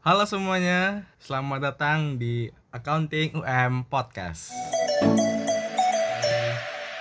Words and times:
Halo 0.00 0.24
semuanya, 0.24 1.04
selamat 1.20 1.60
datang 1.60 2.16
di 2.16 2.48
Accounting 2.72 3.36
UM 3.36 3.84
Podcast. 3.84 4.48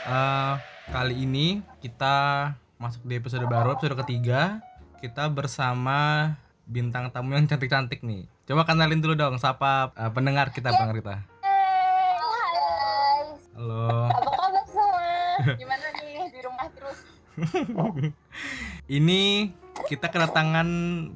Eh, 0.04 0.54
kali 0.92 1.24
ini 1.24 1.64
kita 1.80 2.52
masuk 2.76 3.08
di 3.08 3.16
episode 3.16 3.48
baru, 3.48 3.80
episode 3.80 3.96
ketiga. 4.04 4.60
Kita 5.00 5.32
bersama 5.32 6.36
bintang 6.68 7.08
tamu 7.16 7.40
yang 7.40 7.48
cantik-cantik 7.48 8.04
nih. 8.04 8.28
Coba 8.44 8.68
kenalin 8.68 9.00
dulu 9.00 9.16
dong, 9.16 9.40
siapa 9.40 9.96
eh, 9.96 10.12
pendengar 10.12 10.52
kita, 10.52 10.68
kita. 10.76 11.24
Hai. 11.40 13.24
Halo. 13.56 14.12
Apa 14.12 14.28
kabar 14.28 14.64
semua? 14.68 15.56
Gimana 15.56 15.86
nih 16.04 16.36
di 16.36 16.40
rumah 16.44 16.68
terus? 16.76 17.00
Ini 19.00 19.56
kita 19.88 20.12
kedatangan 20.12 20.68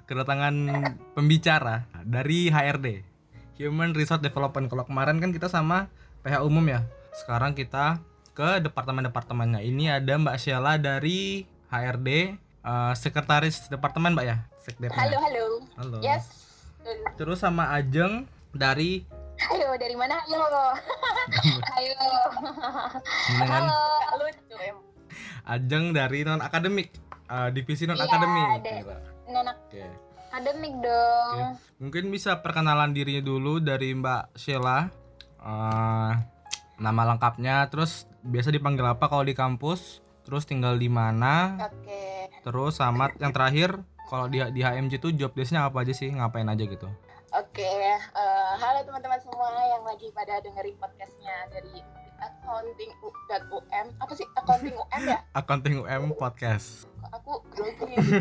kedatangan 0.08 0.56
pembicara 1.18 1.90
dari 2.06 2.48
HRD, 2.48 3.04
Human 3.60 3.92
Resource 3.92 4.24
Development. 4.24 4.70
Kalau 4.72 4.86
kemarin 4.88 5.20
kan 5.20 5.36
kita 5.36 5.52
sama 5.52 5.92
PH 6.24 6.46
umum 6.46 6.64
ya. 6.70 6.88
Sekarang 7.14 7.58
kita 7.58 8.00
ke 8.34 8.64
departemen-departemennya. 8.64 9.62
Ini 9.62 10.02
ada 10.02 10.14
Mbak 10.18 10.38
Sheila 10.40 10.80
dari 10.80 11.46
HRD, 11.70 12.10
eh, 12.64 12.94
sekretaris 12.96 13.68
departemen 13.68 14.16
Mbak 14.16 14.26
ya, 14.26 14.38
sekdepnya. 14.64 14.98
Halo, 14.98 15.18
halo. 15.20 15.46
Halo. 15.78 15.98
Yes. 16.00 16.30
Terus 17.16 17.40
sama 17.42 17.72
Ajeng 17.76 18.28
dari 18.52 19.04
Ayo, 19.50 19.76
dari 19.76 19.98
mana? 19.98 20.22
Halo. 20.24 20.78
Ayo. 21.78 21.94
dengan 23.34 23.64
Halo. 23.68 24.24
Lucu. 24.24 24.56
Ajeng 25.44 25.92
dari 25.92 26.24
non 26.24 26.40
akademik, 26.40 26.96
eh, 27.34 27.50
divisi 27.52 27.84
non 27.84 27.96
Iya, 27.96 28.06
akademik. 28.06 28.46
ada. 28.56 28.72
Gitu. 28.72 28.94
Oke. 29.34 29.84
akademik 30.30 30.74
dong. 30.80 31.34
Oke. 31.34 31.46
Mungkin 31.80 32.04
bisa 32.10 32.38
perkenalan 32.40 32.90
dirinya 32.92 33.22
dulu 33.22 33.58
dari 33.58 33.92
Mbak 33.92 34.34
Sheila. 34.36 34.90
Eh, 35.40 36.12
nama 36.76 37.02
lengkapnya, 37.06 37.68
terus 37.68 38.06
biasa 38.22 38.50
dipanggil 38.50 38.86
apa 38.88 39.06
kalau 39.06 39.22
di 39.22 39.34
kampus, 39.34 40.00
terus 40.22 40.44
tinggal 40.44 40.74
di 40.76 40.88
mana, 40.88 41.58
Oke. 41.60 42.32
terus 42.42 42.78
sama 42.78 43.12
yang 43.18 43.30
terakhir 43.30 43.78
kalau 44.06 44.26
di 44.26 44.42
di 44.50 44.62
HMJ 44.62 44.94
itu 44.96 45.10
job 45.14 45.32
desk-nya 45.32 45.66
apa 45.66 45.82
aja 45.82 45.92
sih, 45.92 46.10
ngapain 46.10 46.46
aja 46.46 46.64
gitu. 46.64 46.88
Oke. 47.32 47.66
Eh, 47.66 48.00
halo 48.56 48.80
teman-teman 48.84 49.20
semua 49.20 49.50
yang 49.68 49.84
lagi 49.84 50.10
pada 50.12 50.38
dengerin 50.40 50.78
podcastnya 50.78 51.36
dari 51.50 51.82
accounting 52.20 52.92
U- 53.02 53.22
dan 53.28 53.42
UM. 53.50 53.88
Apa 53.98 54.14
sih 54.14 54.26
accounting 54.34 54.74
UM 54.74 55.02
ya? 55.04 55.20
Accounting 55.40 55.76
UM 55.80 56.14
Podcast. 56.14 56.86
Aku 57.22 57.46
grogi 57.54 57.94
gitu. 57.94 58.18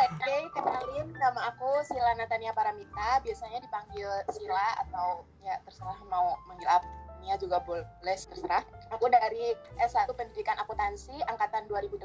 Oke, 0.00 0.36
kenalin 0.56 1.06
nama 1.16 1.54
aku 1.54 1.68
Sila 1.86 2.18
Natania 2.18 2.50
Paramita, 2.50 3.22
biasanya 3.22 3.62
dipanggil 3.62 4.10
Sila 4.34 4.82
atau 4.86 5.22
ya 5.44 5.54
terserah 5.62 5.98
mau 6.10 6.34
manggil 6.50 6.66
apa 6.66 7.00
juga 7.38 7.62
boleh 7.62 7.86
terserah. 8.02 8.64
Aku 8.90 9.06
dari 9.06 9.54
S1 9.78 10.10
Pendidikan 10.16 10.58
Akuntansi 10.58 11.14
angkatan 11.30 11.68
2018. 11.70 12.02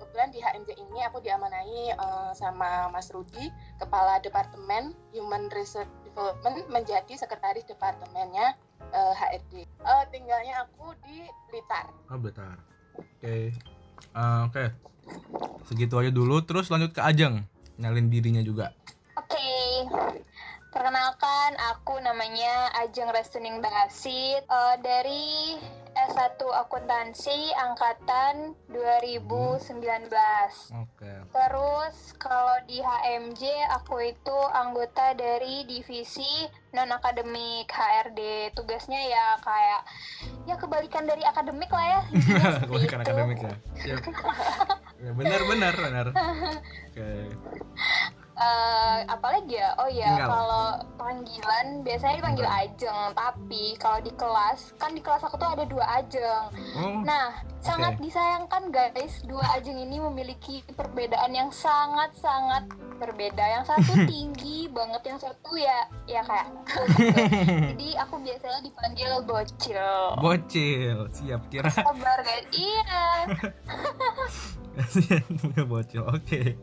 Kebetulan 0.00 0.28
di 0.32 0.40
HMJ 0.40 0.70
ini 0.78 1.04
aku 1.04 1.20
diamanai 1.20 1.92
eh, 1.92 2.30
sama 2.32 2.88
Mas 2.88 3.12
Rudi, 3.12 3.52
Kepala 3.76 4.22
Departemen 4.24 4.96
Human 5.12 5.52
Resource 5.52 5.90
Development 6.06 6.64
menjadi 6.72 7.12
sekretaris 7.18 7.66
departemennya 7.68 8.56
eh, 8.94 9.12
HRD. 9.12 9.52
Eh, 9.66 10.04
tinggalnya 10.14 10.64
aku 10.64 10.96
di 11.04 11.28
Blitar. 11.52 11.92
Oh, 12.08 12.16
bentar. 12.16 12.56
Oke. 12.96 13.52
Eh, 14.14 14.40
Oke. 14.48 14.64
Segitu 15.68 15.94
aja 16.00 16.10
dulu, 16.12 16.40
terus 16.44 16.72
lanjut 16.72 16.96
ke 16.96 17.00
Ajeng. 17.04 17.44
Nyalin 17.78 18.08
dirinya 18.08 18.42
juga. 18.42 18.72
Oke, 19.14 19.86
perkenalkan 20.72 21.54
aku 21.74 22.00
namanya 22.00 22.72
Ajeng 22.82 23.12
Restuning 23.12 23.60
Basit 23.60 24.42
eh, 24.42 24.76
dari 24.80 25.58
S1 26.08 26.40
Akuntansi 26.40 27.52
angkatan 27.52 28.56
2019. 28.72 30.08
Oke. 30.72 31.12
Terus 31.28 31.96
kalau 32.16 32.56
di 32.64 32.80
HMJ 32.80 33.42
aku 33.76 34.00
itu 34.00 34.38
anggota 34.56 35.12
dari 35.12 35.68
divisi 35.68 36.48
non 36.72 36.88
akademik 36.88 37.68
HRD. 37.68 38.52
Tugasnya 38.56 38.96
ya 39.04 39.36
kayak 39.44 39.80
ya 40.48 40.56
kebalikan 40.56 41.04
dari 41.04 41.20
akademik 41.28 41.68
lah 41.68 41.84
ya. 41.84 42.00
intinya 42.08 42.48
seperti 42.56 42.72
Bukan 42.72 42.88
itu. 42.88 43.04
akademik 43.04 43.38
ya. 43.38 43.54
Siap. 43.76 44.00
Ya, 44.98 45.14
benar 45.14 45.46
benar 45.46 45.74
benar. 45.78 46.06
Oke. 46.90 47.10
Eh, 48.38 48.98
apalagi 49.10 49.58
ya 49.58 49.74
oh 49.82 49.90
ya 49.90 50.14
kalau 50.22 50.78
panggilan 50.94 51.82
biasanya 51.82 52.22
dipanggil 52.22 52.46
ajeng 52.46 53.10
tapi 53.10 53.74
kalau 53.82 53.98
di 53.98 54.14
kelas 54.14 54.78
kan 54.78 54.94
di 54.94 55.02
kelas 55.02 55.26
aku 55.26 55.34
tuh 55.34 55.50
ada 55.58 55.66
dua 55.66 55.82
ajeng 55.98 56.46
Oh, 56.78 57.02
nah 57.02 57.34
sangat 57.58 57.98
disayangkan 57.98 58.70
guys 58.70 59.26
dua 59.26 59.42
ajeng 59.58 59.82
ini 59.82 59.98
memiliki 59.98 60.62
perbedaan 60.70 61.34
yang 61.34 61.50
sangat 61.50 62.14
sangat 62.14 62.62
berbeda 63.02 63.42
yang 63.42 63.66
satu 63.66 63.98
tinggi 64.10 64.70
banget 64.70 65.02
yang 65.10 65.18
satu 65.18 65.58
ya 65.58 65.90
ya 66.06 66.22
kayak 66.22 66.46
jadi 67.74 67.88
aku 68.06 68.22
biasanya 68.22 68.60
dipanggil 68.62 69.10
bocil 69.26 70.14
bocil. 70.22 71.10
Siap 71.10 71.42
kira. 71.50 71.74
sabar 71.74 72.22
guys 72.22 72.46
iya 72.54 73.02
Kasihan 74.78 75.26
bocil. 75.66 76.06
Oke. 76.06 76.54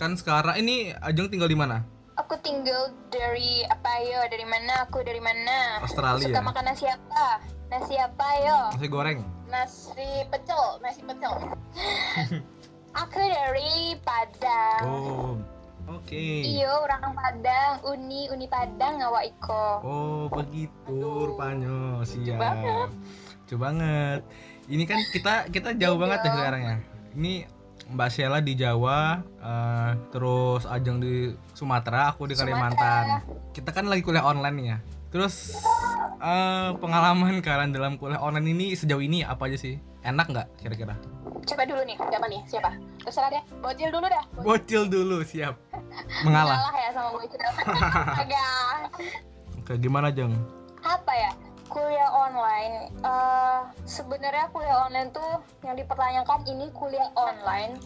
Kan 0.00 0.16
sekarang 0.16 0.56
ini 0.56 0.96
Ajeng 0.98 1.28
tinggal 1.28 1.46
di 1.46 1.54
mana? 1.54 1.84
aku 2.12 2.36
tinggal 2.38 2.88
dari 3.08 3.64
apa 3.64 3.92
yo 4.02 4.20
dari 4.26 4.44
mana 4.44 4.84
aku 4.84 5.00
dari 5.00 5.16
mana 5.18 5.80
Australia. 5.80 6.20
suka 6.22 6.40
makan 6.42 6.64
nasi 6.66 6.84
apa 6.84 7.26
nasi 7.66 7.94
apa 7.96 8.28
yo 8.38 8.58
Nasi 8.70 8.86
goreng. 8.88 9.20
nasi 9.46 10.08
pecel 10.26 10.64
nasi 10.80 11.00
pecel 11.00 11.32
aku 13.02 13.18
dari 13.18 13.72
Padang 14.00 14.82
Oh. 14.82 15.32
Oke. 15.90 16.44
iyo 16.44 16.70
orang 16.80 17.02
Padang 17.10 17.74
uni 17.84 18.28
uni 18.28 18.46
Padang 18.46 19.00
ngawa 19.00 19.20
iko 19.22 19.66
Oh, 19.80 20.22
begitu 20.30 20.92
Aduh. 20.92 21.34
rupanya. 21.34 22.04
Siap. 22.04 22.36
banget. 22.36 22.88
Lucu 23.42 23.54
banget. 23.56 24.20
Ini 24.66 24.84
kan 24.84 25.00
kita 25.10 25.34
kita 25.48 25.68
jauh 25.74 25.96
Iya 25.96 26.02
banget 26.04 26.18
ya 26.20 26.30
sekarang 26.30 26.62
ya. 26.62 26.76
Ini 27.12 27.32
Mbak 27.90 28.08
Sheila 28.08 28.38
di 28.38 28.54
Jawa, 28.54 29.18
eh, 29.42 29.90
terus 30.14 30.62
Ajeng 30.64 31.02
di 31.02 31.34
Sumatera, 31.52 32.14
aku 32.14 32.30
di 32.30 32.38
Sumatera. 32.38 32.54
Kalimantan. 32.54 33.04
Kita 33.50 33.70
kan 33.74 33.90
lagi 33.90 34.02
kuliah 34.06 34.22
online 34.22 34.56
nih 34.56 34.66
ya. 34.70 34.78
Terus 35.10 35.58
eh, 36.22 36.70
pengalaman 36.78 37.42
kalian 37.42 37.74
dalam 37.74 37.98
kuliah 37.98 38.22
online 38.22 38.54
ini 38.54 38.66
sejauh 38.78 39.02
ini 39.02 39.26
apa 39.26 39.50
aja 39.50 39.58
sih? 39.58 39.74
Enak 40.00 40.26
nggak 40.30 40.48
kira-kira? 40.62 40.94
coba 41.40 41.64
dulu 41.64 41.82
nih 41.88 41.96
siapa 41.96 42.26
nih 42.28 42.40
siapa 42.46 42.70
terserah 43.00 43.30
deh 43.32 43.42
bocil 43.64 43.88
dulu 43.88 44.06
dah 44.06 44.24
Bocil 44.44 44.82
dulu, 44.86 45.16
siap. 45.24 45.56
Mengalah. 46.24 46.60
Ngalah 46.62 46.74
ya 46.76 46.88
sama 46.92 47.08
bocil 47.16 47.40
agak 48.22 48.76
Oke, 49.58 49.72
gimana 49.80 50.08
Jeng? 50.12 50.36
apa 50.80 51.12
ya 51.12 51.30
kuliah 51.70 52.10
online 52.10 52.90
eh 53.00 53.60
sebenarnya 53.86 54.50
kuliah 54.50 54.84
online 54.84 55.08
tuh 55.10 55.38
yang 55.62 55.78
dipertanyakan 55.78 56.42
ini 56.44 56.68
kuliah 56.74 57.08
online. 57.14 57.78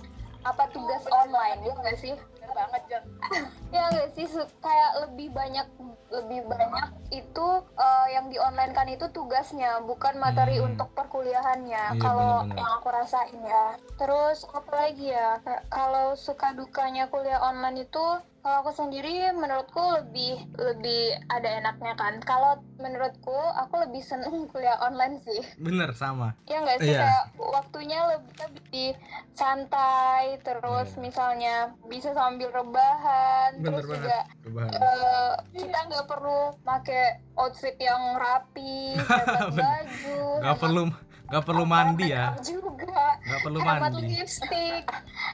Apa 0.44 0.68
tugas 0.72 1.00
online? 1.08 1.60
Ya 1.64 1.72
nggak 1.72 1.96
sih? 1.96 2.12
Bener 2.36 2.52
banget 2.52 2.82
Jeng 2.88 3.04
ya 3.74 3.88
nggak 3.88 4.08
sih? 4.12 4.26
Kayak 4.60 4.90
lebih 5.08 5.28
banyak 5.32 5.66
lebih 6.12 6.40
banyak 6.46 6.88
itu 7.10 7.46
eh, 7.74 8.06
yang 8.12 8.28
di 8.28 8.36
online 8.36 8.70
kan 8.70 8.86
itu 8.86 9.08
tugasnya 9.08 9.80
bukan 9.82 10.20
materi 10.20 10.60
Hmm. 10.60 10.72
untuk 10.72 10.92
perkuliahannya 10.92 11.96
Iya, 11.96 12.00
kalau 12.00 12.44
yang 12.52 12.70
aku 12.76 12.88
rasain 12.92 13.40
ya. 13.40 13.74
Terus 13.96 14.44
apa 14.52 14.72
lagi 14.72 15.10
ya? 15.10 15.40
Kalau 15.68 16.12
suka 16.14 16.52
dukanya 16.52 17.08
kuliah 17.08 17.40
online 17.40 17.88
itu 17.88 18.04
kalau 18.44 18.60
aku 18.60 18.76
sendiri 18.76 19.08
menurutku 19.32 19.80
lebih 19.94 20.36
lebih 20.54 21.02
ada 21.26 21.48
enaknya 21.56 21.96
kan 21.96 22.20
kalau 22.20 22.52
menurutku 22.76 23.32
aku 23.56 23.80
lebih 23.80 23.98
seneng 24.00 24.44
kuliah 24.52 24.76
online 24.78 25.16
sih 25.18 25.40
Bener 25.56 25.90
sama. 25.92 26.36
ya 26.44 26.60
nggak 26.60 26.78
sih 26.78 26.92
Iya. 26.92 27.00
kayak 27.00 27.24
waktunya 27.34 27.98
lebih, 28.06 28.32
lebih 28.44 28.88
santai 29.34 30.36
terus 30.40 30.92
Iya. 30.92 31.00
misalnya 31.00 31.54
bisa 31.84 32.12
sambil 32.12 32.52
rebahan 32.52 33.56
Bener 33.58 33.80
terus 33.80 33.88
banget. 33.88 34.04
juga 34.04 34.18
Rebahan. 34.44 34.70
eh, 34.76 35.32
kita 35.54 35.78
nggak 35.82 36.04
perlu 36.04 36.38
pakai 36.60 37.04
outfit 37.34 37.76
yang 37.78 38.14
rapi 38.14 39.00
baju 39.56 40.20
Gak 40.36 40.44
hemat 40.44 40.60
perlu 40.60 40.84
gak 41.24 41.40
perlu 41.42 41.64
mandi 41.64 42.12
ya. 42.12 42.36
juga 42.38 43.16
Gak 43.18 43.40
perlu 43.40 43.58
hemat 43.58 43.80
mandi. 43.88 44.12
lipstick 44.12 44.84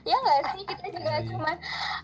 ya 0.02 0.16
nggak 0.16 0.40
sih 0.50 0.62
kita 0.64 0.86
juga 0.90 1.12
Iya. 1.12 1.26
cuman 1.28 1.56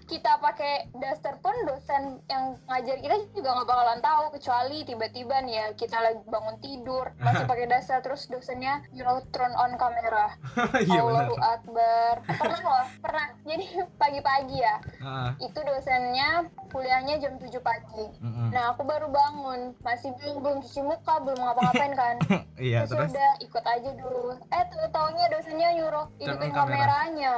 kita 0.07 0.33
pakai 0.39 0.75
daster 0.95 1.35
pun 1.39 1.55
dosen 1.65 2.03
yang 2.27 2.59
ngajar 2.67 2.97
kita 2.99 3.15
juga 3.33 3.49
nggak 3.53 3.67
bakalan 3.67 4.01
tahu 4.01 4.25
kecuali 4.31 4.79
tiba-tiba 4.83 5.37
nih 5.41 5.55
ya 5.55 5.67
kita 5.73 5.97
lagi 5.97 6.21
bangun 6.27 6.57
tidur 6.59 7.05
masih 7.19 7.45
pakai 7.51 7.67
daster 7.67 7.99
terus 8.01 8.27
dosennya 8.27 8.85
you 8.91 9.01
know 9.01 9.19
turn 9.31 9.53
on 9.55 9.75
kamera. 9.75 10.37
Iya 10.87 11.03
Allahu 11.03 11.37
Akbar. 11.37 12.15
Pernah 12.27 12.61
loh 12.61 12.87
pernah. 13.01 13.27
Jadi 13.43 13.67
pagi-pagi 13.97 14.57
ya 14.59 14.77
Ah, 14.99 15.31
itu 15.39 15.57
dosennya 15.57 16.45
kuliahnya 16.69 17.17
jam 17.17 17.39
7 17.39 17.49
pagi. 17.61 18.07
Mm-mm. 18.21 18.51
nah 18.51 18.71
aku 18.71 18.83
baru 18.83 19.07
bangun 19.07 19.73
masih 19.81 20.11
belum 20.19 20.43
belum 20.43 20.57
cuci 20.61 20.81
muka 20.83 21.15
belum 21.21 21.39
ngapa-ngapain 21.39 21.93
kan. 21.95 22.17
Iya 22.57 22.89
terus, 22.89 23.13
terus? 23.13 23.13
udah 23.13 23.33
ikut 23.39 23.65
aja 23.65 23.91
dulu. 23.93 24.33
Eh 24.49 24.63
tuh 24.67 24.89
taunya 24.89 25.25
dosennya 25.29 25.69
nyuruh 25.77 26.07
hidupin 26.17 26.51
kameranya 26.51 27.35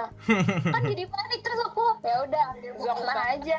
kan 0.48 0.82
jadi 0.82 1.04
panik 1.04 1.40
terus 1.44 1.60
aku 1.68 1.86
ya 2.04 2.16
udah 2.24 2.42
ambil 2.56 2.72
mukena 2.80 3.14
aja. 3.36 3.56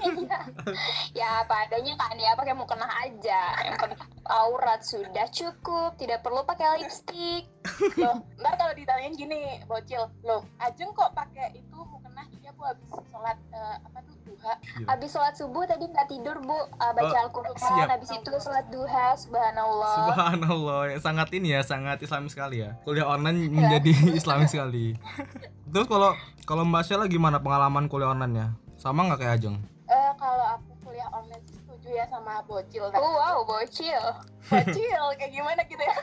iya. 0.00 0.38
Ya 1.18 1.28
apa 1.44 1.68
adanya 1.68 1.92
kan 2.00 2.16
ya 2.16 2.32
pakai 2.32 2.54
mukena 2.56 2.88
aja. 2.88 3.40
Yang 3.68 3.76
penting 3.84 4.00
aurat 4.26 4.80
sudah 4.80 5.26
cukup 5.28 5.98
tidak 6.00 6.24
perlu 6.24 6.40
pakai 6.46 6.80
lipstick 6.80 7.50
loh 7.98 8.22
ntar 8.40 8.54
kalau 8.56 8.72
ditanyain 8.72 9.14
gini 9.14 9.60
bocil. 9.68 10.08
Loh 10.24 10.42
Ajeng 10.58 10.90
kok 10.96 11.12
pakai 11.12 11.52
itu 11.58 11.78
mukena? 11.78 12.24
Iya 12.40 12.50
bu 12.56 12.62
habis 12.64 12.90
sholat 13.12 13.38
eh, 13.52 13.76
apa 13.82 13.98
tuh 14.02 14.16
duha. 14.24 14.54
Habis 14.88 15.08
sholat 15.12 15.34
subuh 15.36 15.64
tadi 15.68 15.84
nggak 15.86 16.08
tidur 16.10 16.36
bu. 16.42 16.58
Uh, 16.80 16.92
baca 16.96 17.12
Oh, 17.12 17.22
Al-Quran 17.28 17.88
habis 17.92 18.10
itu 18.10 18.32
sholat 18.40 18.66
duha 18.72 19.06
subhanallah. 19.14 19.96
Subhanallah, 20.10 20.80
ya, 20.90 20.98
sangat 20.98 21.28
ini 21.36 21.54
ya, 21.54 21.60
sangat 21.62 22.02
Islami 22.02 22.28
sekali 22.32 22.64
ya. 22.66 22.74
Kuliah 22.82 23.06
online 23.06 23.52
menjadi 23.52 23.92
Islami 24.18 24.46
sekali. 24.50 24.96
Terus 25.72 25.88
kalau 25.88 26.12
kalau 26.44 26.68
Mbak 26.68 26.82
Sheila 26.84 27.08
gimana 27.08 27.40
pengalaman 27.40 27.88
kuliah 27.88 28.12
online-nya? 28.12 28.52
Sama 28.76 29.08
nggak 29.08 29.18
kayak 29.18 29.34
Ajeng? 29.40 29.56
Eh, 29.88 30.12
kalau 30.20 30.46
aku 30.52 30.70
kuliah 30.84 31.08
online 31.08 31.40
sih 31.48 31.56
setuju 31.56 31.88
ya 31.88 32.04
sama 32.06 32.44
bocil 32.44 32.84
oh 32.88 33.12
wow 33.16 33.40
bocil 33.42 34.02
bocil 34.50 35.04
kayak 35.16 35.32
gimana 35.32 35.60
gitu 35.64 35.80
ya 35.80 35.96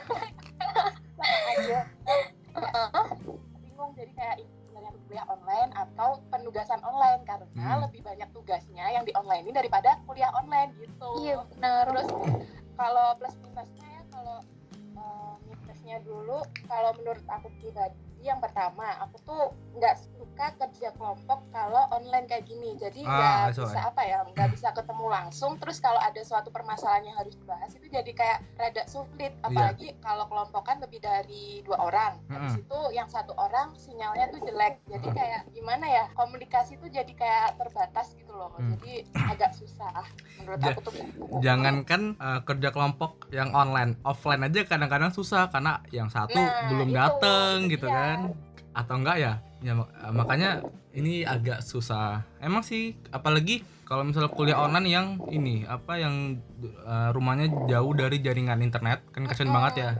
sama 1.14 1.38
aja 1.50 1.80
Heeh. 2.50 3.06
bingung 3.60 3.90
jadi 3.94 4.12
kayak 4.12 4.36
ini 4.40 4.50
sebenarnya 4.60 4.92
kuliah 5.00 5.26
online 5.26 5.70
atau 5.74 6.18
penugasan 6.28 6.80
online 6.82 7.22
karena 7.24 7.46
Hmm. 7.50 7.82
lebih 7.82 8.00
banyak 8.00 8.28
tugasnya 8.30 8.84
yang 8.88 9.04
di 9.04 9.12
online 9.12 9.46
ini 9.46 9.52
daripada 9.52 9.98
kuliah 10.04 10.30
online 10.32 10.70
gitu 10.78 11.10
iya 11.20 11.42
benar 11.54 11.84
terus 11.90 12.08
kalau 12.74 13.06
plus 13.18 13.34
minusnya 13.42 13.88
ya 13.90 14.02
kalau 14.10 14.38
eh, 14.96 15.34
minusnya 15.44 15.96
dulu 16.02 16.38
kalau 16.66 16.90
menurut 16.96 17.24
aku 17.26 17.46
pribadi 17.58 17.98
yang 18.22 18.36
pertama 18.36 18.84
aku 19.00 19.16
tuh 19.20 19.42
nggak 19.72 19.96
suka 19.96 20.46
kerja 20.54 20.92
kelompok 20.92 21.40
kalau 21.50 21.88
online 21.90 22.24
kayak 22.24 22.44
gini. 22.44 22.76
Jadi 22.76 23.00
Ah, 23.02 23.48
nggak 23.48 23.56
so, 23.56 23.64
bisa 23.64 23.80
apa 23.82 24.02
ya 24.02 24.20
nggak 24.26 24.48
bisa 24.50 24.68
ketemu 24.70 25.06
langsung. 25.06 25.56
Terus 25.56 25.78
kalau 25.78 25.96
ada 25.98 26.20
suatu 26.20 26.48
permasalahan 26.48 27.06
yang 27.06 27.16
harus 27.16 27.32
dibahas 27.34 27.70
itu 27.70 27.86
jadi 27.86 28.10
kayak 28.10 28.38
rada 28.54 28.84
sulit. 28.86 29.32
Iya. 29.32 29.46
apalagi 29.46 29.88
kalau 29.98 30.24
kelompokan 30.26 30.76
lebih 30.78 31.00
dari 31.00 31.44
dua 31.62 31.80
orang. 31.82 32.12
Habis 32.28 32.60
itu 32.60 32.78
yang 32.90 33.06
satu 33.06 33.32
orang 33.34 33.72
sinyalnya 33.74 34.28
tuh 34.28 34.40
jelek. 34.42 34.78
Jadi 34.86 35.08
kayak 35.10 35.40
gimana 35.50 35.86
ya 35.86 36.04
komunikasi 36.12 36.76
tuh 36.76 36.88
jadi 36.88 37.10
kayak 37.10 37.56
terbatas 37.56 38.12
gitu 38.14 38.30
loh. 38.30 38.52
Hmm. 38.52 38.76
jadi 38.76 38.92
agak 39.26 39.52
susah 39.52 40.04
menurut 40.36 40.58
Ja- 40.58 40.72
aku 40.72 40.80
tuh. 40.82 40.92
Jangankan 41.40 42.02
eh, 42.14 42.40
kerja 42.42 42.68
kelompok 42.70 43.30
yang 43.30 43.50
online, 43.52 43.96
offline 44.02 44.42
aja 44.42 44.60
kadang-kadang 44.62 45.10
susah 45.10 45.48
karena 45.48 45.80
yang 45.90 46.06
satu 46.06 46.36
Nah, 46.36 46.68
belum 46.68 46.88
itu, 46.88 46.96
dateng 46.96 47.54
itu 47.62 47.70
gitu 47.72 47.86
dia. 47.86 47.94
kan. 47.96 48.09
Atau 48.72 48.94
enggak 49.02 49.16
ya? 49.18 49.32
Ya 49.60 49.72
eh, 49.76 50.12
makanya 50.14 50.64
ini 50.96 51.22
agak 51.22 51.62
susah. 51.62 52.24
Emang 52.40 52.64
sih 52.64 52.96
apalagi 53.14 53.62
kalau 53.84 54.06
misalnya 54.06 54.30
kuliah 54.30 54.58
online 54.58 54.86
yang 54.86 55.06
ini 55.30 55.66
apa 55.66 55.98
yang 55.98 56.38
eh, 56.62 57.08
rumahnya 57.10 57.50
jauh 57.66 57.92
dari 57.94 58.22
jaringan 58.22 58.62
internet 58.62 59.02
kan 59.10 59.26
kasian 59.26 59.50
banget 59.50 59.74
ya. 59.78 59.90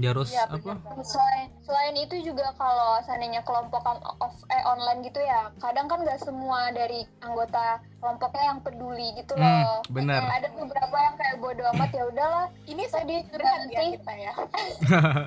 Dia 0.00 0.10
harus 0.10 0.30
Iya, 0.30 0.44
apa? 0.46 0.56
banget. 0.56 1.04
selain 1.04 1.46
selain 1.60 1.94
itu 1.94 2.16
juga 2.24 2.46
kalau 2.54 2.96
seandainya 3.00 3.40
kelompokan 3.40 3.94
off 4.16 4.32
eh 4.48 4.62
online 4.64 5.00
gitu 5.02 5.20
ya 5.20 5.52
kadang 5.58 5.86
kan 5.86 6.00
nggak 6.00 6.16
semua 6.18 6.72
dari 6.72 7.04
anggota 7.20 7.66
kelompoknya 7.96 8.44
yang 8.46 8.60
peduli 8.60 9.08
gitu 9.14 9.32
Hmm, 9.34 9.44
loh 9.44 9.84
bener. 9.86 10.24
ada 10.24 10.48
beberapa 10.50 10.96
yang 10.96 11.14
kayak 11.14 11.36
bodo 11.38 11.62
amat 11.70 11.90
ya 11.90 12.04
udahlah 12.06 12.46
ini 12.64 12.82
tadi 12.86 13.14
curhat 13.26 13.44
ya 13.44 13.76
nanti 13.76 13.84
kita 13.94 14.12
ya 14.16 14.32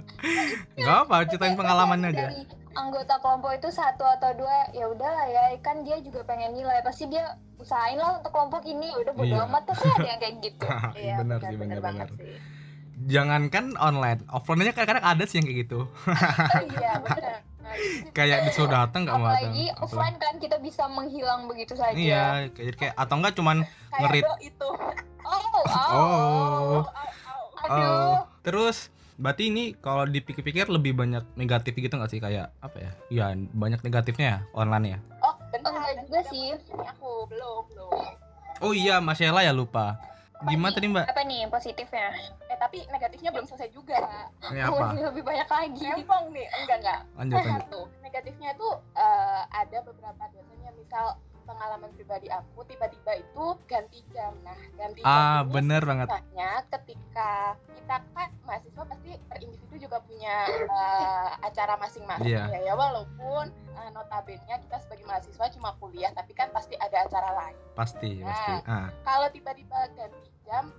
Enggak 0.75 0.97
apa, 1.03 1.15
ceritain 1.25 1.53
pengalamannya 1.53 2.09
aja. 2.09 2.17
dari 2.27 2.41
anggota 2.73 3.15
kelompok 3.19 3.51
itu 3.53 3.69
satu 3.69 4.01
atau 4.03 4.33
dua 4.33 4.65
ya 4.71 4.85
udahlah 4.87 5.25
ya 5.27 5.43
kan 5.59 5.81
dia 5.81 6.01
juga 6.01 6.25
pengen 6.25 6.51
nilai 6.51 6.81
pasti 6.81 7.05
dia 7.05 7.37
usahain 7.55 7.95
lah 7.95 8.17
untuk 8.17 8.33
kelompok 8.33 8.65
ini 8.65 8.89
ya 8.89 8.97
udah 8.99 9.13
bodo 9.13 9.29
Iya. 9.31 9.45
amat 9.45 9.63
tapi 9.63 9.85
ada 9.87 10.07
yang 10.07 10.19
kayak 10.19 10.35
gitu 10.43 10.65
Iya, 10.95 11.15
benar 11.15 11.37
benar, 11.37 11.39
sih, 11.45 11.53
benar 11.53 11.61
benar 11.69 11.79
banget 11.79 12.07
benar. 12.09 12.19
sih. 12.19 12.37
Jangankan 13.05 13.75
online, 13.77 14.23
offline-nya 14.27 14.71
kadang-kadang 14.71 15.05
ada 15.05 15.23
sih 15.23 15.37
yang 15.37 15.45
kayak 15.45 15.59
gitu. 15.61 15.79
Iya 16.69 16.91
benar 17.03 17.41
Nah, 17.57 17.73
itu 17.73 17.95
sih 17.97 18.11
Kayak 18.11 18.43
disuruh 18.43 18.67
datang 18.69 19.07
nggak 19.07 19.15
mau 19.15 19.23
datang. 19.25 19.39
apalagi 19.47 19.65
offline 19.77 20.17
kan 20.17 20.33
kita 20.35 20.59
bisa 20.59 20.83
menghilang 20.85 21.47
begitu 21.47 21.73
saja 21.73 21.95
Iya, 21.95 22.23
kayak 22.49 22.75
kayak 22.75 22.93
atau 22.93 23.15
enggak 23.15 23.33
cuman 23.33 23.57
ngerit. 23.97 24.23
itu 24.41 24.67
oh, 25.23 25.43
oh, 25.55 25.63
Oh. 25.95 26.79
Aduh 27.61 27.79
Oh. 27.79 28.19
Terus 28.41 28.91
berarti 29.15 29.47
ini 29.47 29.71
kalau 29.77 30.03
dipikir-pikir 30.03 30.67
lebih 30.67 30.91
banyak 30.91 31.23
negatif 31.33 31.71
gitu 31.73 31.87
nggak 31.89 32.09
sih 32.09 32.19
kayak 32.19 32.51
apa 32.59 32.77
ya? 32.77 32.91
Iya, 33.07 33.25
banyak 33.49 33.79
negatifnya 33.79 34.27
ya 34.27 34.39
online 34.51 34.85
ya. 34.89 34.99
oh 35.21 35.31
bentar 35.47 35.71
Enggak 35.71 35.95
juga 36.01 36.19
sih. 36.27 36.51
aku 36.67 37.09
belum 37.25 37.61
belum 37.69 37.91
Oh 38.59 38.71
iya, 38.71 38.99
Mas 38.99 39.15
Sheila 39.15 39.39
ya 39.39 39.51
lupa. 39.51 39.95
Gimana 40.43 40.75
tadi, 40.75 40.87
Mbak? 40.89 41.07
apa 41.07 41.23
nih 41.23 41.47
positifnya 41.47 42.11
tapi 42.63 42.77
negatifnya 42.87 43.29
belum 43.29 43.43
selesai 43.43 43.69
juga 43.69 43.99
Ini 44.45 44.59
apa? 44.63 44.75
Masih 44.87 45.03
lebih 45.05 45.23
banyak 45.23 45.47
lagi 45.49 45.83
Rempong 45.85 46.25
nih 46.31 46.47
enggak 46.55 46.77
enggak 46.79 47.01
Lanjut 47.13 47.35
lanjut. 47.35 47.51
satu 47.59 47.79
negatifnya 47.99 48.49
itu 48.51 48.69
eh, 48.95 49.41
ada 49.51 49.77
beberapa 49.83 50.23
dosennya 50.31 50.71
misal 50.73 51.05
pengalaman 51.43 51.91
pribadi 51.91 52.31
aku 52.31 52.63
tiba-tiba 52.63 53.19
itu 53.19 53.45
ganti 53.67 53.99
jam 54.09 54.31
nah 54.41 54.55
ganti 54.73 55.03
jam 55.03 55.11
Ah, 55.11 55.43
ini 55.43 55.51
bener 55.51 55.83
banget. 55.83 56.07
ketika 56.71 57.31
kita 57.67 57.95
kan 58.09 58.31
mahasiswa 58.41 58.83
pasti 58.85 59.11
per 59.27 59.37
individu 59.37 59.75
juga 59.77 59.99
punya 59.99 60.35
eh, 60.47 61.29
acara 61.43 61.75
masing-masing 61.75 62.31
Iya. 62.31 62.47
ya 62.47 62.59
ya 62.63 62.73
walaupun 62.73 63.45
uh, 63.75 63.89
notabene 63.91 64.39
kita 64.39 64.79
sebagai 64.79 65.03
mahasiswa 65.03 65.45
cuma 65.51 65.75
kuliah 65.77 66.15
tapi 66.15 66.31
kan 66.31 66.47
pasti 66.49 66.79
ada 66.79 67.03
acara 67.03 67.29
lain 67.35 67.57
Pasti, 67.75 68.23
pasti. 68.23 68.53
Ah. 68.63 68.87
kalau 69.03 69.27
tiba-tiba 69.27 69.75
ganti 69.93 70.31
jam 70.43 70.71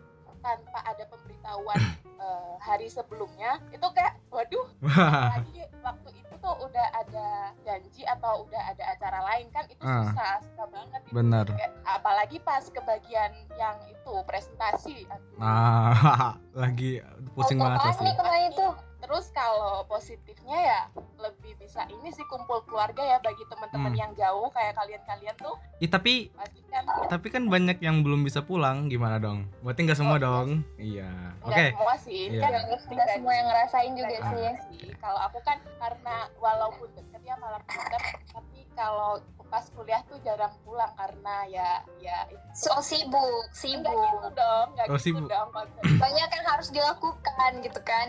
tanpa 0.44 0.78
ada 0.84 1.04
pemberitahuan 1.08 1.80
eh, 2.24 2.52
hari 2.60 2.86
sebelumnya 2.86 3.56
itu 3.72 3.86
kayak 3.96 4.20
waduh 4.28 4.68
lagi 5.32 5.64
waktu 5.80 6.10
itu 6.12 6.32
tuh 6.38 6.54
udah 6.60 6.86
ada 6.92 7.28
janji 7.64 8.04
atau 8.04 8.44
udah 8.44 8.62
ada 8.68 8.84
acara 8.92 9.18
lain 9.32 9.48
kan 9.48 9.64
itu 9.72 9.80
Ah. 9.80 10.12
susah 10.12 10.32
susah 10.44 10.66
banget 10.68 11.00
itu. 11.08 11.12
Bener. 11.16 11.46
Kayak, 11.48 11.72
apalagi 11.84 12.36
pas 12.40 12.64
ke 12.68 12.80
bagian 12.84 13.32
yang 13.56 13.76
itu 13.88 14.12
presentasi 14.28 15.08
aduh. 15.08 15.36
Nah, 15.40 15.92
lagi 16.62 17.00
pusing 17.32 17.56
banget 17.56 17.96
kemarin 17.96 18.52
itu 18.52 18.66
terus 19.04 19.28
kalau 19.30 19.84
positifnya 19.84 20.56
ya 20.56 20.80
lebih 21.20 21.52
bisa 21.56 21.84
ini 21.86 22.08
sih 22.08 22.24
kumpul 22.24 22.64
keluarga 22.64 23.04
ya 23.04 23.20
bagi 23.20 23.44
teman-teman 23.44 23.92
Hmm. 23.92 24.00
yang 24.00 24.12
jauh 24.14 24.48
kayak 24.48 24.72
kalian-kalian 24.74 25.36
tuh 25.36 25.54
Ih, 25.76 25.86
tapi 25.86 26.32
pasti 26.32 26.64
kan 26.66 26.82
tapi 27.06 27.26
kan 27.28 27.44
banyak 27.46 27.78
yang 27.78 28.00
belum 28.00 28.22
bisa 28.22 28.40
pulang, 28.40 28.88
gimana 28.88 29.18
dong? 29.18 29.44
Berarti 29.60 29.80
nggak 29.84 29.98
semua 29.98 30.12
Oh, 30.12 30.18
iya. 30.18 30.24
dong? 30.24 30.48
Iya. 30.74 31.10
Oke. 31.38 31.52
nggak 31.52 31.70
semua 31.70 31.94
sih 31.98 32.22
Iya. 32.26 32.40
kan 32.40 32.50
nggak 32.88 33.08
semua 33.12 33.32
yang 33.32 33.46
ngerasain 33.46 33.92
juga 33.92 34.08
Pribadi 34.08 34.24
sih 34.24 34.40
ya 34.40 34.52
sih. 34.56 34.80
Kalau 34.96 35.20
aku 35.20 35.38
kan 35.42 35.58
karena 35.76 36.16
walaupun 36.38 36.88
deket 36.94 37.20
ya 37.22 37.34
malam 37.36 37.60
deket, 37.62 38.02
tapi 38.30 38.58
kalau 38.72 39.20
pas 39.54 39.70
kuliah 39.70 40.02
tuh 40.04 40.18
jarang 40.20 40.50
pulang 40.66 40.90
karena 40.98 41.46
ya 41.46 41.68
ya 42.02 42.26
itu. 42.26 42.42
So 42.58 42.74
sibuk 42.82 43.22
enggak 43.54 43.94
gitu 43.94 44.02
sibuk 44.10 44.34
dong, 44.34 44.66
enggak 44.74 44.86
Oh, 44.86 44.98
gitu 44.98 45.04
sibuk. 45.14 45.28
dong 45.30 45.48
banyak 45.94 46.28
yang 46.28 46.46
harus 46.50 46.68
dilakukan 46.74 47.52
gitu 47.62 47.80
kan. 47.86 48.08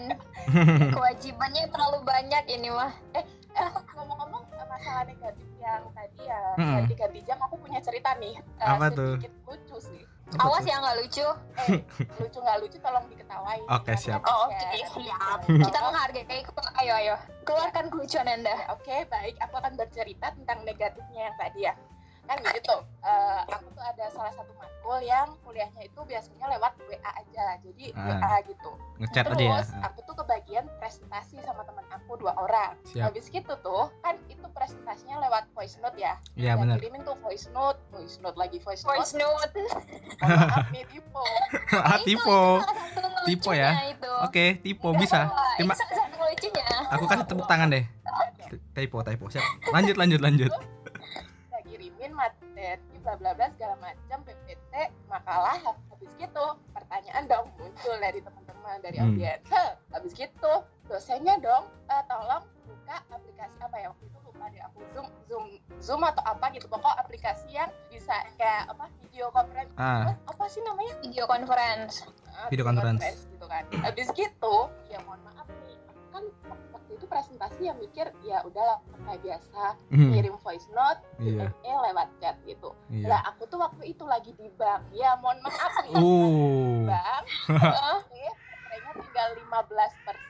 Kewajibannya 0.97 1.69
terlalu 1.69 1.99
banyak 2.01 2.43
ini 2.49 2.73
mah. 2.73 2.89
Eh, 3.13 3.21
ngomong-ngomong 3.93 4.41
eh, 4.51 4.65
masalah 4.65 5.05
negatif 5.05 5.45
yang 5.55 5.85
tadi 5.93 6.25
ya 6.25 6.41
Mm-mm. 6.57 6.75
ganti-ganti 6.81 7.19
jam 7.23 7.37
aku 7.39 7.55
punya 7.55 7.77
cerita 7.79 8.17
nih. 8.17 8.33
Eh, 8.35 8.65
Apa 8.65 8.89
tuh? 8.89 9.15
sedikit 9.15 9.33
lucu 9.45 9.77
sih 9.85 10.01
Apa 10.25 10.41
awas 10.49 10.65
tuh? 10.65 10.71
ya 10.73 10.75
nggak 10.81 10.95
lucu 11.05 11.27
eh 11.69 11.79
lucu 12.21 12.37
nggak 12.41 12.57
lucu 12.65 12.77
tolong 12.81 13.05
diketawain 13.13 13.61
Oke, 13.69 13.93
Karena 13.93 14.01
siap. 14.01 14.21
oh 14.25 14.37
oke 14.49 14.67
siap 14.89 15.39
Oh, 15.45 15.59
kita 15.69 15.79
menghargai 15.85 16.25
ayo 16.81 16.93
ayo 16.97 17.15
keluarkan 17.45 17.85
kelucuan 17.93 18.27
anda 18.27 18.55
Oke, 18.73 19.05
baik. 19.05 19.37
Aku 19.45 19.53
akan 19.61 19.77
bercerita 19.77 20.33
tentang 20.33 20.65
negatifnya 20.65 21.29
yang 21.29 21.37
tadi 21.37 21.59
ya. 21.69 21.73
Kan 22.25 22.37
gitu, 22.41 22.75
eh, 23.05 23.41
aku 23.47 23.67
tuh 23.71 23.83
ada 23.85 24.05
salah 24.09 24.33
satu 24.33 24.51
matkul 24.57 24.97
yang 25.01 25.29
kuliahnya 25.45 25.85
itu 25.85 25.99
biasanya 26.03 26.45
lewat 26.57 26.73
WA 26.89 27.11
aja. 27.15 27.45
Jadi 27.61 27.93
Ah. 27.93 28.17
WA 28.17 28.33
gitu. 28.49 28.69
Ngechat 28.97 29.23
Terus 29.29 29.37
aja 29.37 29.45
ya. 29.45 29.85
Aku 29.91 29.99
tuh 30.05 30.15
kebagian 30.17 30.65
presentasi 30.81 31.37
sama 31.45 31.61
teman 31.69 31.85
aku 31.93 32.17
dua 32.17 32.33
orang. 32.37 32.73
Siap. 32.89 33.13
Habis 33.13 33.29
gitu 33.29 33.53
tuh, 33.61 33.93
kan 34.01 34.17
itu 34.25 34.45
presentasinya 34.55 35.21
lewat 35.21 35.45
voice 35.53 35.77
note 35.81 35.97
ya. 36.01 36.17
Iya 36.33 36.57
Dan 36.57 36.61
benar. 36.65 36.75
Kirimin 36.81 37.01
tuh 37.05 37.15
voice 37.21 37.47
note, 37.53 37.77
voice 37.93 38.17
note 38.21 38.37
lagi 38.41 38.57
voice 38.61 38.81
note. 38.85 38.97
Voice 38.97 39.13
note. 39.13 39.53
Oh, 40.25 40.27
maaf 40.31 40.71
nih 40.71 40.83
tipe. 40.87 41.25
Ah, 41.75 41.99
lucunya 43.27 43.53
ya. 43.53 43.69
Itu. 43.91 44.11
Oke, 44.25 44.45
tipe 44.63 44.87
Iya, 44.87 44.97
bisa. 44.97 45.19
Terima 45.59 45.73
aku 46.89 47.05
kasih 47.09 47.25
tepuk 47.27 47.45
tangan 47.49 47.67
deh. 47.69 47.83
Typo, 48.71 49.03
typo. 49.03 49.25
Siap. 49.27 49.43
Lanjut, 49.73 49.95
lanjut, 49.99 50.21
lanjut. 50.21 50.51
Kirimin 52.05 52.21
materi 52.21 52.69
bla 53.01 53.17
bla 53.17 53.33
bla 53.33 53.49
segala 53.49 53.73
macam 53.81 54.21
PPT, 54.21 54.73
makalah 55.07 55.57
habis 55.57 56.13
gitu 56.15 56.45
pertanyaan 56.69 57.25
dong 57.25 57.49
muncul 57.57 57.97
dari 57.97 58.21
teman-teman 58.21 58.77
dari 58.79 58.97
Hmm. 58.97 59.09
audiens. 59.09 59.41
Habis 59.89 60.13
gitu 60.13 60.53
dosennya 60.85 61.41
dong 61.41 61.65
eh, 61.83 62.03
tolong 62.05 62.45
buka 62.61 63.01
aplikasi 63.09 63.57
apa 63.57 63.73
ya 63.75 63.89
waktu 63.89 64.05
itu 64.05 64.17
lupa 64.21 64.45
deh 64.47 64.61
aku 64.61 64.77
zoom 64.93 65.07
zoom 65.25 65.45
zoom 65.81 66.01
atau 66.03 66.21
apa 66.23 66.45
gitu 66.53 66.65
pokok 66.67 66.93
aplikasi 66.95 67.49
yang 67.51 67.73
bisa 67.89 68.13
kayak 68.35 68.69
apa 68.69 68.85
video 69.01 69.25
conference 69.31 69.73
Ah, 69.75 70.13
apa 70.13 70.45
sih 70.45 70.61
namanya 70.61 70.93
Video 71.01 71.25
conference. 71.25 72.05
Ah, 72.29 72.45
Video 72.47 72.61
conference. 72.63 73.01
gitu 73.27 73.45
kan 73.47 73.65
habis 73.81 74.05
gitu 74.13 74.55
ya 74.85 75.01
mohon 75.01 75.25
maaf 75.25 75.49
nih 75.59 75.73
aku 75.89 76.05
kan 76.11 76.23
itu 77.05 77.13
presentasi 77.13 77.61
yang 77.69 77.77
mikir 77.77 78.09
ya 78.25 78.41
udahlah 78.41 78.81
kayak 79.05 79.21
biasa 79.21 79.77
hmm, 79.93 80.09
kirim 80.09 80.35
voice 80.41 80.65
note 80.73 80.97
Iya. 81.21 81.53
eh 81.61 81.77
lewat 81.85 82.09
chat 82.17 82.33
gitu. 82.49 82.73
Iya. 82.89 83.05
lah 83.13 83.21
aku 83.29 83.45
tuh 83.45 83.61
waktu 83.61 83.93
itu 83.93 84.01
lagi 84.03 84.33
di 84.33 84.49
bank. 84.57 84.81
Ya 84.89 85.13
mohon 85.21 85.37
maaf 85.45 85.73
nih 85.85 85.93
Uh, 85.93 86.89
bank. 86.89 87.23
Eh, 88.25 88.33
baterainya 88.65 88.91
tinggal 88.97 89.29
15 89.37 90.01
persen 90.01 90.24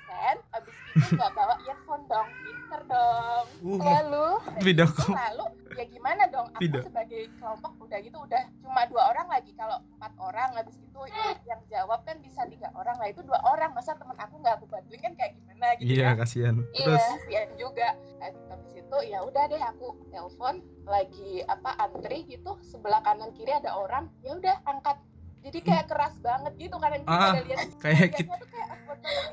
abis 0.51 0.75
itu 0.95 1.11
nggak 1.11 1.31
bawa 1.31 1.55
earphone 1.61 2.03
dong 2.05 2.27
pinter 2.37 2.81
dong. 2.85 3.45
Uh, 3.61 3.79
Lalu 3.79 4.27
video 4.61 4.87
call. 4.87 5.13
lalu 5.13 5.45
ya 5.71 5.85
gimana 5.85 6.23
dong? 6.27 6.47
Aku 6.51 6.61
Tidak. 6.61 6.81
sebagai 6.83 7.21
kelompok 7.35 7.71
udah 7.79 7.97
gitu 7.99 8.17
udah 8.17 8.41
cuma 8.59 8.81
dua 8.85 9.03
orang 9.09 9.27
lagi. 9.27 9.51
Kalau 9.53 9.77
empat 9.91 10.13
orang 10.17 10.49
habis 10.53 10.77
itu 10.77 10.99
yang- 11.09 11.41
yang 11.45 11.61
jawab 11.67 11.99
kan 12.01 12.17
bisa 12.19 12.41
tiga 12.45 12.71
orang. 12.71 12.95
Lah 12.95 13.07
itu 13.07 13.21
dua 13.21 13.39
orang. 13.43 13.71
Masa 13.71 13.93
teman 13.93 14.15
aku 14.15 14.35
nggak 14.37 14.55
aku 14.55 14.65
bantuin 14.65 14.99
kan 14.99 15.13
kayak 15.13 15.31
gimana 15.35 15.65
gitu 15.75 15.91
Iya, 15.91 16.05
kan 16.05 16.15
kasihan. 16.17 16.55
Iya. 16.71 16.95
Kasihan 16.95 17.49
juga. 17.55 17.87
Habis 18.21 18.71
itu 18.73 18.97
ya 19.05 19.19
udah 19.21 19.43
deh 19.45 19.61
aku 19.61 19.87
telepon 20.07 20.55
lagi 20.83 21.31
apa 21.43 21.69
antri 21.77 22.19
gitu. 22.25 22.51
Sebelah 22.61 23.01
kanan 23.01 23.31
kiri 23.31 23.51
ada 23.51 23.71
orang. 23.71 24.07
Ya 24.19 24.33
udah 24.33 24.55
angkat. 24.63 24.97
Jadi 25.41 25.61
kayak 25.61 25.85
keras 25.85 26.17
banget 26.19 26.57
gitu 26.57 26.73
karena 26.75 26.97
kita 26.97 27.11
Ah, 27.11 27.29
ada 27.29 27.43
lihat 27.43 27.69
kayak 27.77 28.09
kita- 28.11 28.33
kayak 28.49 28.69
kayak 28.97 29.29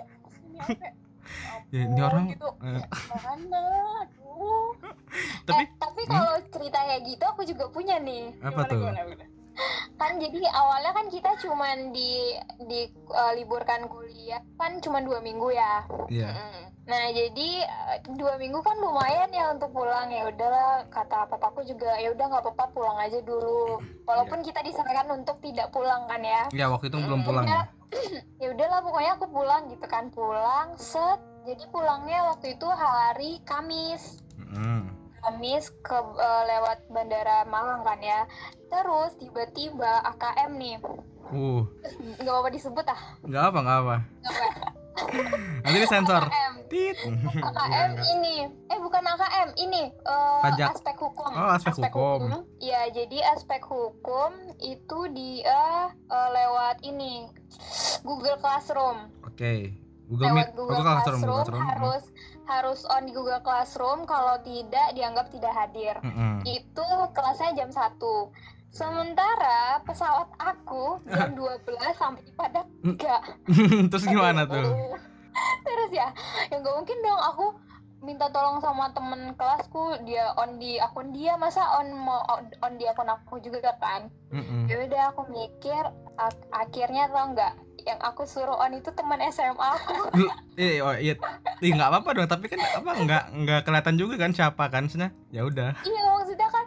"Apa 0.58 0.72
sih 0.76 0.76
ini 0.76 0.82
apa 0.82 0.84
ya?" 0.84 0.92
Ini 1.72 2.00
orang, 2.04 2.24
gitu 2.28 2.48
eh. 2.60 2.82
mana 3.24 3.62
aduh 4.04 4.72
tapi 5.48 5.64
eh, 5.64 5.68
tapi 5.80 6.02
kalau 6.08 6.34
cerita 6.52 6.78
kayak 6.82 7.02
gitu 7.08 7.24
aku 7.24 7.42
juga 7.46 7.64
punya 7.70 7.96
nih. 7.98 8.36
apa 8.40 8.62
Gimana, 8.64 8.70
tuh? 8.70 8.78
gimana, 8.80 9.00
gimana? 9.06 9.24
Kan 10.02 10.18
jadi 10.18 10.40
awalnya 10.50 10.90
kan 10.90 11.06
kita 11.06 11.30
cuman 11.38 11.94
di 11.94 12.34
di 12.66 12.80
eh, 12.90 13.32
liburkan 13.38 13.86
kuliah 13.86 14.42
kan 14.58 14.82
cuma 14.82 14.98
dua 14.98 15.22
minggu 15.22 15.54
ya. 15.54 15.86
Iya. 16.10 16.34
Mm-mm. 16.34 16.64
Nah 16.90 17.04
jadi 17.14 17.48
eh, 17.62 17.98
dua 18.18 18.34
minggu 18.34 18.58
kan 18.60 18.74
lumayan 18.82 19.30
ya 19.30 19.54
untuk 19.54 19.70
pulang 19.70 20.10
ya 20.10 20.26
udahlah 20.26 20.90
kata 20.90 21.30
papaku 21.30 21.62
juga 21.62 21.94
ya 22.02 22.10
udah 22.10 22.26
nggak 22.26 22.42
apa-apa 22.42 22.66
pulang 22.74 22.98
aja 22.98 23.22
dulu. 23.22 23.78
Walaupun 24.02 24.42
kita 24.42 24.58
disarankan 24.66 25.22
untuk 25.22 25.38
tidak 25.38 25.70
pulang 25.70 26.10
kan 26.10 26.18
ya. 26.18 26.42
Ya, 26.50 26.66
waktu 26.66 26.90
itu 26.90 26.98
belum 26.98 27.22
Hmm, 27.22 27.28
pulang 27.30 27.46
ya. 27.46 27.62
ya 28.42 28.50
udahlah 28.50 28.82
pokoknya 28.82 29.12
aku 29.14 29.26
pulang 29.30 29.62
gitu 29.70 29.86
kan 29.86 30.10
pulang 30.10 30.74
set 30.74 31.22
jadi 31.46 31.62
pulangnya 31.70 32.26
waktu 32.26 32.58
itu 32.58 32.66
hari 32.66 33.38
Kamis 33.46 34.18
Mm. 34.52 34.91
Kamis 35.22 35.70
ke 35.80 35.94
eh, 35.94 36.42
lewat 36.46 36.84
bandara 36.88 37.42
Malang 37.44 37.82
kan 37.82 37.98
ya 37.98 38.26
terus 38.66 39.14
tiba-tiba 39.16 40.02
AKM 40.08 40.52
nih 40.54 40.76
Uh, 41.24 41.64
nggak 42.20 42.28
apa-apa 42.28 42.50
disebut 42.50 42.84
ah 42.84 43.00
nggak 43.22 43.44
apa, 43.46 43.58
nggak 43.58 43.78
apa. 43.78 43.96
nggak 44.12 44.36
apa 44.36 44.68
Nanti 45.64 45.78
disensor. 45.80 46.22
AKM 46.22 46.54
Tit. 46.68 46.96
AKM 47.38 47.90
ini 48.12 48.36
eh 48.68 48.76
bukan 48.76 49.00
AKM 49.02 49.48
ini 49.56 49.82
eh, 49.88 50.40
Pajak. 50.44 50.76
aspek 50.76 50.96
hukum 50.98 51.30
Oh, 51.30 51.48
aspek 51.50 51.72
hukum. 51.78 52.44
Iya 52.58 52.92
jadi 52.92 53.32
aspek 53.32 53.64
hukum 53.64 54.30
itu 54.60 54.98
dia 55.10 55.88
eh, 55.88 56.28
lewat 56.28 56.84
ini 56.84 57.32
Google 58.02 58.36
Classroom 58.36 59.08
Oke. 59.24 59.72
Google 60.12 60.30
Meet, 60.34 60.48
Google, 60.52 60.68
Google 60.68 60.84
Classroom, 60.84 61.20
Classroom, 61.22 61.32
Classroom. 61.32 61.62
harus 61.64 62.02
harus 62.44 62.80
on 62.86 63.02
di 63.02 63.12
Google 63.12 63.40
Classroom 63.40 64.04
kalau 64.04 64.36
tidak 64.40 64.92
dianggap 64.92 65.26
tidak 65.28 65.50
hadir. 65.50 65.96
Mm-mm. 65.98 66.44
Itu 66.44 66.84
kelasnya 67.10 67.56
jam 67.56 67.70
1. 67.70 67.96
Sementara 68.70 69.60
pesawat 69.82 70.32
aku 70.34 70.96
jam 71.06 71.32
12 71.38 71.64
sampai 71.92 72.24
pada 72.32 72.64
Hmm. 72.80 72.96
3. 72.96 73.88
Terus 73.90 74.04
gimana 74.06 74.42
tuh? 74.42 74.64
Terus 75.62 75.90
ya, 75.90 76.08
ya 76.46 76.56
nggak 76.56 76.74
mungkin 76.74 76.98
dong 76.98 77.22
aku 77.22 77.46
minta 78.00 78.26
tolong 78.28 78.58
sama 78.58 78.90
temen 78.90 79.30
kelasku 79.32 79.78
dia 80.02 80.34
on 80.34 80.58
di 80.58 80.74
akun 80.76 81.08
dia 81.10 81.36
masa 81.36 81.62
on 81.78 81.94
mau 81.94 82.18
on, 82.26 82.50
di 82.74 82.82
akun 82.82 83.06
aku 83.06 83.38
juga 83.38 83.70
kan 83.78 84.10
Mm-mm. 84.28 84.66
ya 84.66 84.82
udah 84.82 85.02
aku 85.08 85.22
mikir 85.28 85.86
ak- 86.18 86.50
akhirnya 86.50 87.06
tau 87.08 87.30
nggak 87.30 87.54
yang 87.86 88.00
aku 88.00 88.22
suruh 88.24 88.56
on 88.56 88.74
itu 88.74 88.90
teman 88.94 89.18
SMA 89.30 89.68
aku 89.78 89.94
Eh, 90.60 90.84
oh, 90.84 90.92
iya, 90.92 91.16
Ih, 91.64 91.72
nggak 91.72 91.88
apa-apa 91.88 92.10
dong. 92.12 92.28
Tapi 92.28 92.44
kan 92.52 92.60
apa 92.60 92.90
nggak 92.92 93.24
nggak 93.32 93.60
kelihatan 93.64 93.96
juga 93.96 94.20
kan 94.20 94.36
siapa 94.36 94.68
kan? 94.68 94.84
Maksudnya, 94.84 95.10
ya 95.32 95.48
udah. 95.48 95.72
Iya 95.80 96.02
maksudnya 96.12 96.48
kan 96.52 96.64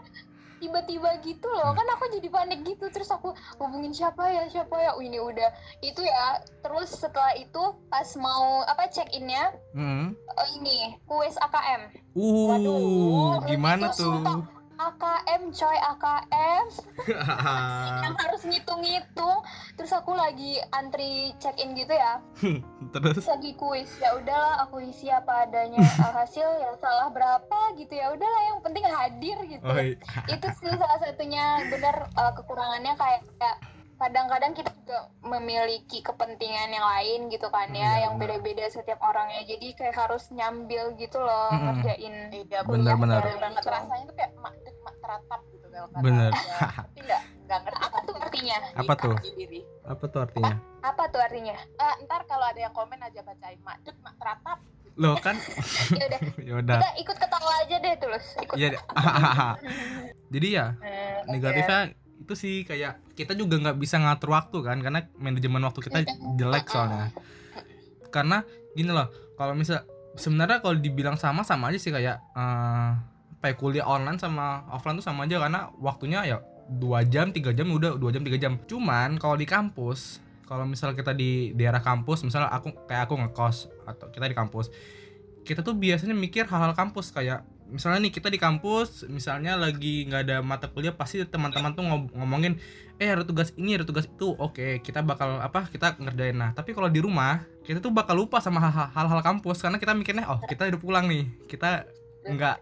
tiba-tiba 0.56 1.10
gitu 1.22 1.46
loh 1.52 1.76
kan 1.78 1.86
aku 1.94 2.10
jadi 2.18 2.32
panik 2.32 2.66
gitu 2.66 2.90
terus 2.90 3.12
aku 3.12 3.30
hubungin 3.62 3.94
siapa 3.94 4.24
ya 4.32 4.50
siapa 4.50 4.74
ya 4.82 4.98
oh, 4.98 5.04
ini 5.04 5.20
udah 5.22 5.52
itu 5.84 6.02
ya 6.02 6.42
terus 6.64 6.90
setelah 6.96 7.36
itu 7.38 7.60
pas 7.86 8.08
mau 8.18 8.66
apa 8.66 8.90
check 8.90 9.06
innya 9.14 9.54
Mm. 9.76 10.16
oh 10.16 10.48
ini 10.58 10.98
kuis 11.06 11.36
AKM 11.38 11.82
Uh, 12.16 12.48
Waduh, 12.48 13.44
gimana 13.44 13.92
itu 13.92 14.08
sumpah. 14.08 14.40
AKM 14.76 15.42
coy 15.56 15.78
AKM 15.80 16.68
yang 18.04 18.16
harus 18.16 18.42
ngitung-ngitung. 18.44 19.40
Terus 19.80 19.92
aku 19.96 20.12
lagi 20.16 20.60
antri 20.76 21.32
check 21.40 21.56
in 21.60 21.76
gitu 21.76 21.96
ya. 21.96 22.20
Terus, 22.96 23.18
terus 23.18 23.28
lagi 23.28 23.52
kuis. 23.60 23.92
Ya 24.00 24.16
udahlah 24.16 24.64
aku 24.68 24.80
isi 24.84 25.12
apa 25.12 25.50
adanya 25.50 25.84
hasil 26.22 26.48
ya 26.62 26.72
salah 26.80 27.10
berapa 27.12 27.60
gitu 27.76 27.92
ya. 27.92 28.14
Udahlah 28.14 28.42
yang 28.52 28.60
penting 28.64 28.84
hadir 28.88 29.38
gitu. 29.50 29.66
Oh, 29.66 29.76
iya. 29.76 29.98
itu 30.32 30.48
sih 30.62 30.72
salah 30.72 31.00
satunya 31.02 31.66
benar 31.68 32.08
uh, 32.16 32.32
kekurangannya 32.38 32.94
kayak, 32.96 33.22
kayak 33.42 33.58
kadang-kadang 33.96 34.52
kita 34.52 34.72
juga 34.76 35.00
memiliki 35.24 36.00
kepentingan 36.00 36.68
yang 36.70 36.84
lain 36.86 37.20
gitu 37.28 37.48
kan 37.48 37.68
Iya, 37.68 37.80
ya 37.80 37.92
yang 38.06 38.14
beda-beda 38.16 38.68
setiap 38.68 39.00
orangnya 39.00 39.42
jadi 39.42 39.68
kayak 39.74 39.96
harus 39.98 40.28
nyambil 40.30 40.92
gitu 40.96 41.18
loh 41.18 41.50
Mm-mm. 41.50 41.80
ngerjain 41.80 42.16
Iya, 42.30 42.60
Benar, 42.62 42.96
benar. 42.96 43.22
bener 43.24 43.40
banget 43.40 43.64
rasanya 43.64 44.04
tuh 44.06 44.16
kayak 44.16 44.32
mak 44.36 44.56
dek 44.62 44.76
mak 44.82 44.96
teratap 45.00 45.42
gitu 45.50 45.66
kalau 45.66 45.88
kata 45.90 46.02
Bener. 46.02 46.32
dia. 46.32 46.58
Tapi 46.78 47.00
nggak 47.02 47.22
nggak 47.46 47.60
ngerti 47.62 47.82
apa 47.82 47.98
tuh 48.02 48.16
artinya 48.18 48.58
Apa 48.76 48.94
tuh? 48.96 49.16
Di 49.18 49.32
diri. 49.34 49.62
apa 49.86 50.04
tuh 50.06 50.20
artinya? 50.22 50.56
apa 50.82 51.04
tuh 51.10 51.22
artinya 51.22 51.56
Eh, 51.56 51.96
ntar 52.04 52.22
kalau 52.26 52.46
ada 52.46 52.60
yang 52.60 52.74
komen 52.74 53.00
aja 53.00 53.20
bacain 53.22 53.60
mak 53.62 53.80
dek 53.82 53.96
mak 54.00 54.16
teratap. 54.18 54.60
Loh 54.96 55.20
kan, 55.20 55.36
ya 56.00 56.06
udah 56.08 56.20
ya 56.48 56.54
udah. 56.56 56.78
kita 56.80 56.90
ikut 57.00 57.18
ketawa 57.18 57.52
aja 57.60 57.76
deh 57.78 57.94
tulus 57.98 58.26
ikut 58.38 58.56
Iya. 58.56 58.80
Jadi 60.30 60.48
ya 60.50 60.66
Hmm, 60.76 61.18
negatifnya 61.28 61.80
itu 62.26 62.34
sih 62.34 62.66
kayak 62.66 63.14
kita 63.14 63.38
juga 63.38 63.62
nggak 63.62 63.78
bisa 63.78 64.02
ngatur 64.02 64.34
waktu 64.34 64.58
kan 64.66 64.82
karena 64.82 65.06
manajemen 65.22 65.62
waktu 65.62 65.80
kita 65.86 66.02
jelek 66.42 66.66
soalnya. 66.66 67.14
Karena 68.10 68.42
gini 68.74 68.90
loh, 68.90 69.14
kalau 69.38 69.54
misal 69.54 69.86
sebenarnya 70.18 70.66
kalau 70.66 70.74
dibilang 70.74 71.16
sama 71.22 71.46
sama 71.46 71.70
aja 71.70 71.78
sih 71.78 71.94
kayak 71.94 72.18
eh 72.34 72.92
kayak 73.46 73.62
kuliah 73.62 73.86
online 73.86 74.18
sama 74.18 74.66
offline 74.74 74.98
tuh 74.98 75.06
sama 75.06 75.30
aja 75.30 75.38
karena 75.38 75.70
waktunya 75.78 76.26
ya 76.26 76.42
dua 76.66 77.06
jam 77.06 77.30
tiga 77.30 77.54
jam 77.54 77.70
udah 77.70 77.94
dua 77.94 78.10
jam 78.10 78.26
tiga 78.26 78.42
jam. 78.42 78.58
Cuman 78.66 79.22
kalau 79.22 79.38
di 79.38 79.46
kampus 79.46 80.18
kalau 80.50 80.66
misal 80.66 80.98
kita 80.98 81.14
di 81.14 81.54
daerah 81.54 81.82
kampus 81.82 82.26
misalnya 82.26 82.50
aku 82.50 82.74
kayak 82.90 83.06
aku 83.06 83.22
ngekos 83.22 83.70
atau 83.86 84.10
kita 84.14 84.30
di 84.30 84.38
kampus 84.38 84.70
kita 85.46 85.62
tuh 85.62 85.78
biasanya 85.78 86.14
mikir 86.18 86.46
hal-hal 86.50 86.74
kampus 86.74 87.14
kayak 87.14 87.46
misalnya 87.66 88.06
nih 88.06 88.14
kita 88.14 88.30
di 88.30 88.38
kampus 88.38 89.10
misalnya 89.10 89.58
lagi 89.58 90.06
nggak 90.06 90.22
ada 90.30 90.38
mata 90.46 90.70
kuliah 90.70 90.94
pasti 90.94 91.26
teman-teman 91.26 91.74
tuh 91.74 91.82
ngom- 91.82 92.12
ngomongin 92.14 92.62
eh 93.02 93.10
ada 93.12 93.26
tugas 93.26 93.52
ini 93.58 93.76
ada 93.76 93.84
tugas 93.84 94.06
itu. 94.06 94.38
Oke 94.38 94.80
kita 94.80 95.02
bakal 95.02 95.42
apa 95.42 95.68
kita 95.68 95.98
ngerjain. 95.98 96.38
Nah 96.38 96.54
tapi 96.54 96.72
kalau 96.78 96.88
di 96.88 97.02
rumah 97.02 97.44
kita 97.66 97.82
tuh 97.82 97.90
bakal 97.90 98.16
lupa 98.16 98.38
sama 98.40 98.62
hal- 98.62 98.92
hal-hal 98.94 99.22
kampus 99.26 99.66
karena 99.66 99.82
kita 99.82 99.98
mikirnya 99.98 100.30
oh 100.30 100.40
kita 100.46 100.70
udah 100.70 100.82
pulang 100.82 101.06
nih 101.10 101.26
kita 101.50 101.90
nggak 102.26 102.56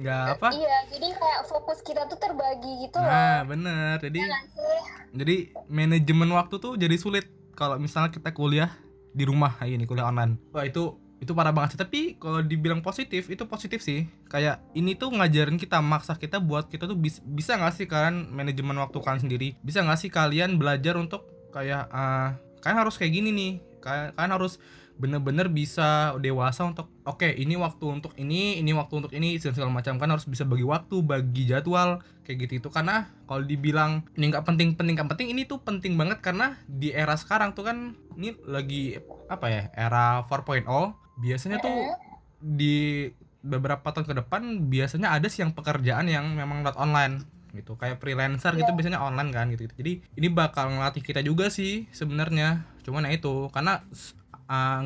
nggak 0.00 0.24
apa? 0.38 0.48
Iya 0.56 0.76
jadi 0.92 1.08
kayak 1.12 1.40
fokus 1.48 1.78
kita 1.84 2.08
tuh 2.08 2.16
terbagi 2.16 2.88
gitu 2.88 2.96
loh. 3.00 3.08
Nah 3.08 3.44
bener. 3.44 4.00
Jadi 4.00 4.20
sih? 4.24 4.80
jadi 5.12 5.36
manajemen 5.68 6.30
waktu 6.36 6.56
tuh 6.56 6.76
jadi 6.76 6.96
sulit. 6.96 7.26
Kalau 7.56 7.76
misalnya 7.76 8.08
kita 8.08 8.32
kuliah 8.32 8.72
di 9.12 9.28
rumah 9.28 9.52
ini 9.66 9.84
kuliah 9.84 10.08
online. 10.08 10.40
Wah 10.54 10.64
itu 10.64 10.96
itu 11.20 11.36
parah 11.36 11.52
banget 11.52 11.76
sih. 11.76 11.80
Tapi 11.80 12.00
kalau 12.16 12.40
dibilang 12.40 12.80
positif 12.80 13.28
itu 13.28 13.44
positif 13.44 13.84
sih. 13.84 14.08
Kayak 14.26 14.64
ini 14.72 14.96
tuh 14.96 15.12
ngajarin 15.12 15.60
kita 15.60 15.78
maksa 15.84 16.16
kita 16.16 16.40
buat 16.40 16.72
kita 16.72 16.88
tuh 16.88 16.96
bis, 16.96 17.20
bisa 17.20 17.60
nggak 17.60 17.76
sih 17.76 17.86
kalian 17.86 18.32
manajemen 18.32 18.80
waktu 18.80 18.96
kalian 18.98 19.20
sendiri? 19.28 19.48
Bisa 19.60 19.84
nggak 19.84 20.00
sih 20.00 20.10
kalian 20.10 20.56
belajar 20.56 20.96
untuk 20.96 21.28
kayak 21.52 21.92
uh, 21.92 22.34
kalian 22.64 22.78
harus 22.80 22.96
kayak 22.96 23.12
gini 23.12 23.30
nih. 23.30 23.52
Kalian, 23.84 24.16
kalian 24.16 24.32
harus 24.32 24.56
bener-bener 25.00 25.48
bisa 25.48 26.12
dewasa 26.20 26.60
untuk 26.68 26.92
oke 27.08 27.24
okay, 27.24 27.32
ini 27.40 27.56
waktu 27.56 27.88
untuk 27.88 28.12
ini 28.20 28.60
ini 28.60 28.76
waktu 28.76 29.04
untuk 29.04 29.12
ini 29.12 29.36
segala 29.36 29.68
macam. 29.68 30.00
Kan 30.00 30.08
harus 30.08 30.24
bisa 30.24 30.48
bagi 30.48 30.64
waktu 30.64 31.04
bagi 31.04 31.44
jadwal 31.44 32.00
kayak 32.24 32.48
gitu 32.48 32.64
itu 32.64 32.68
karena 32.72 33.12
kalau 33.28 33.44
dibilang 33.44 34.08
ini 34.16 34.32
nggak 34.32 34.44
penting 34.48 34.72
penting 34.72 34.96
nggak 34.96 35.10
penting 35.12 35.36
ini 35.36 35.44
tuh 35.44 35.60
penting 35.60 36.00
banget. 36.00 36.24
Karena 36.24 36.56
di 36.64 36.96
era 36.96 37.12
sekarang 37.12 37.52
tuh 37.52 37.68
kan 37.68 37.92
ini 38.16 38.32
lagi 38.48 38.96
apa 39.28 39.46
ya 39.52 39.62
era 39.76 40.24
4.0 40.24 40.64
biasanya 41.20 41.60
tuh 41.60 41.94
di 42.40 43.08
beberapa 43.40 43.92
tahun 43.92 44.08
ke 44.08 44.14
depan 44.24 44.42
biasanya 44.68 45.16
ada 45.16 45.28
sih 45.28 45.44
yang 45.44 45.52
pekerjaan 45.52 46.08
yang 46.08 46.24
memang 46.36 46.64
not 46.64 46.76
online 46.76 47.24
gitu. 47.52 47.76
Kayak 47.76 48.00
freelancer 48.00 48.56
gitu 48.56 48.70
biasanya 48.72 49.00
online 49.00 49.30
kan 49.34 49.46
gitu, 49.52 49.68
gitu 49.68 49.74
jadi 49.80 49.92
ini 50.16 50.28
bakal 50.32 50.72
ngelatih 50.72 51.04
kita 51.04 51.20
juga 51.20 51.52
sih 51.52 51.88
sebenarnya. 51.92 52.64
Cuman 52.84 53.08
ya 53.08 53.16
itu 53.16 53.52
karena 53.52 53.84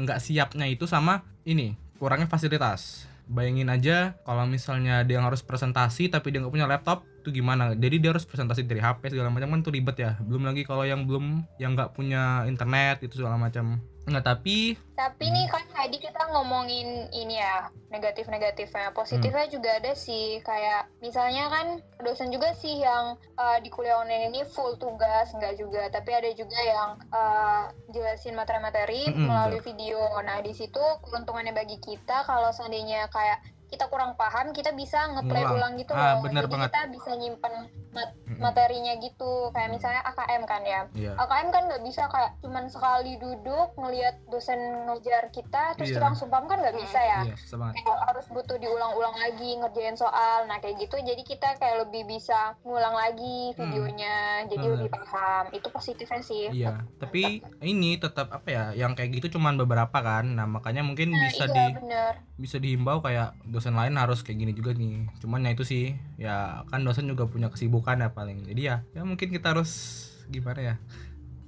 nggak 0.05 0.19
uh, 0.19 0.23
siapnya 0.23 0.67
itu 0.69 0.85
sama 0.85 1.23
ini 1.47 1.79
kurangnya 1.99 2.27
fasilitas. 2.27 3.07
Bayangin 3.25 3.73
aja 3.73 4.21
kalau 4.29 4.45
misalnya 4.45 5.01
dia 5.01 5.17
harus 5.17 5.41
presentasi 5.41 6.13
tapi 6.13 6.29
dia 6.29 6.45
nggak 6.45 6.53
punya 6.53 6.69
laptop 6.69 7.09
itu 7.25 7.41
gimana? 7.41 7.73
Jadi 7.73 7.97
dia 8.05 8.13
harus 8.13 8.29
presentasi 8.29 8.69
dari 8.69 8.85
HP 8.85 9.17
segala 9.17 9.33
macam 9.33 9.49
kan 9.57 9.61
tuh 9.65 9.73
ribet 9.73 9.97
ya. 9.97 10.21
Belum 10.21 10.45
lagi 10.45 10.63
kalau 10.69 10.85
yang 10.85 11.09
belum 11.09 11.41
yang 11.57 11.73
nggak 11.73 11.97
punya 11.97 12.45
internet 12.45 13.01
itu 13.01 13.25
segala 13.25 13.41
macam 13.41 13.81
Nggak, 14.05 14.25
tapi 14.25 14.77
tapi 14.95 15.27
nih 15.27 15.51
kan 15.51 15.65
tadi 15.75 15.97
kita 15.99 16.23
ngomongin 16.31 17.11
ini 17.11 17.41
ya 17.41 17.73
negatif-negatifnya. 17.91 18.95
Positifnya 18.95 19.49
hmm. 19.49 19.55
juga 19.57 19.71
ada 19.81 19.93
sih 19.97 20.39
kayak 20.45 20.93
misalnya 21.01 21.51
kan 21.51 21.67
dosen 22.05 22.31
juga 22.31 22.53
sih 22.55 22.85
yang 22.85 23.19
uh, 23.35 23.59
di 23.65 23.73
kuliah 23.73 23.99
online 23.99 24.31
ini 24.31 24.45
full 24.45 24.77
tugas 24.77 25.33
nggak 25.35 25.57
juga. 25.57 25.89
Tapi 25.89 26.11
ada 26.15 26.31
juga 26.37 26.59
yang 26.61 26.91
uh, 27.11 27.73
jelasin 27.91 28.37
materi-materi 28.37 29.09
hmm, 29.09 29.25
melalui 29.25 29.65
video. 29.65 30.05
Nah 30.21 30.39
di 30.45 30.53
situ 30.53 30.83
keuntungannya 31.09 31.57
bagi 31.57 31.81
kita 31.81 32.23
kalau 32.29 32.53
seandainya 32.53 33.09
kayak 33.09 33.41
kita 33.71 33.89
kurang 33.89 34.15
paham 34.15 34.53
kita 34.53 34.71
bisa 34.77 35.09
ngeplay 35.15 35.45
ulang, 35.45 35.57
ulang 35.57 35.73
gitu 35.81 35.93
ah, 35.95 36.19
loh 36.19 36.29
bener 36.29 36.45
jadi 36.47 36.53
banget. 36.53 36.71
kita 36.71 36.81
bisa 36.93 37.11
nyimpen 37.17 37.55
mat 37.95 38.11
materinya 38.43 38.93
gitu 38.99 39.55
kayak 39.55 39.71
misalnya 39.71 40.03
AKM 40.03 40.43
kan 40.45 40.63
ya 40.67 40.81
yeah. 40.99 41.15
AKM 41.15 41.49
kan 41.55 41.63
nggak 41.71 41.83
bisa 41.87 42.11
kayak 42.11 42.35
cuman 42.43 42.67
sekali 42.67 43.15
duduk 43.23 43.71
ngelihat 43.79 44.19
dosen 44.27 44.59
ngejar 44.91 45.31
kita 45.31 45.79
terus 45.79 45.95
yeah. 45.95 45.97
kita 46.03 46.07
langsung 46.11 46.29
paham 46.29 46.51
kan 46.51 46.59
nggak 46.59 46.75
bisa 46.75 46.99
ya 46.99 47.21
yeah, 47.31 47.71
kayak 47.71 47.99
harus 48.11 48.27
butuh 48.35 48.59
diulang-ulang 48.59 49.15
lagi 49.15 49.51
ngerjain 49.63 49.95
soal 49.95 50.45
nah 50.51 50.59
kayak 50.59 50.83
gitu 50.83 50.99
jadi 50.99 51.23
kita 51.23 51.55
kayak 51.63 51.87
lebih 51.87 52.03
bisa 52.11 52.59
ngulang 52.67 52.99
lagi 52.99 53.55
hmm. 53.55 53.57
videonya 53.63 54.17
hmm. 54.19 54.47
jadi 54.51 54.67
Bener. 54.67 54.75
lebih 54.75 54.91
paham 54.91 55.45
itu 55.55 55.69
positifnya 55.71 56.23
sih 56.27 56.45
iya 56.51 56.83
tapi 56.99 57.47
ini 57.63 57.97
tetap 58.03 58.35
apa 58.35 58.49
ya 58.51 58.65
yang 58.75 58.99
kayak 58.99 59.23
gitu 59.23 59.39
cuman 59.39 59.55
beberapa 59.55 60.03
kan 60.03 60.35
nah 60.35 60.51
makanya 60.51 60.83
mungkin 60.83 61.15
nah, 61.15 61.31
bisa 61.31 61.47
iya, 61.47 61.55
di 61.55 61.65
bener. 61.79 62.13
bisa 62.35 62.57
dihimbau 62.59 62.99
kayak 62.99 63.39
dosen 63.55 63.79
lain 63.79 63.95
harus 63.95 64.27
kayak 64.27 64.39
gini 64.43 64.53
juga 64.53 64.75
nih. 64.75 65.07
Cuman 65.23 65.47
ya 65.47 65.55
itu 65.55 65.63
sih 65.63 65.95
ya 66.19 66.67
kan 66.67 66.83
dosen 66.83 67.07
juga 67.07 67.31
punya 67.31 67.49
kesibukan 67.49 68.03
ya 68.03 68.11
paling. 68.11 68.43
Jadi 68.43 68.63
ya 68.67 68.83
ya 68.91 69.07
mungkin 69.07 69.31
kita 69.31 69.55
harus 69.55 69.71
gimana 70.27 70.61
ya? 70.61 70.75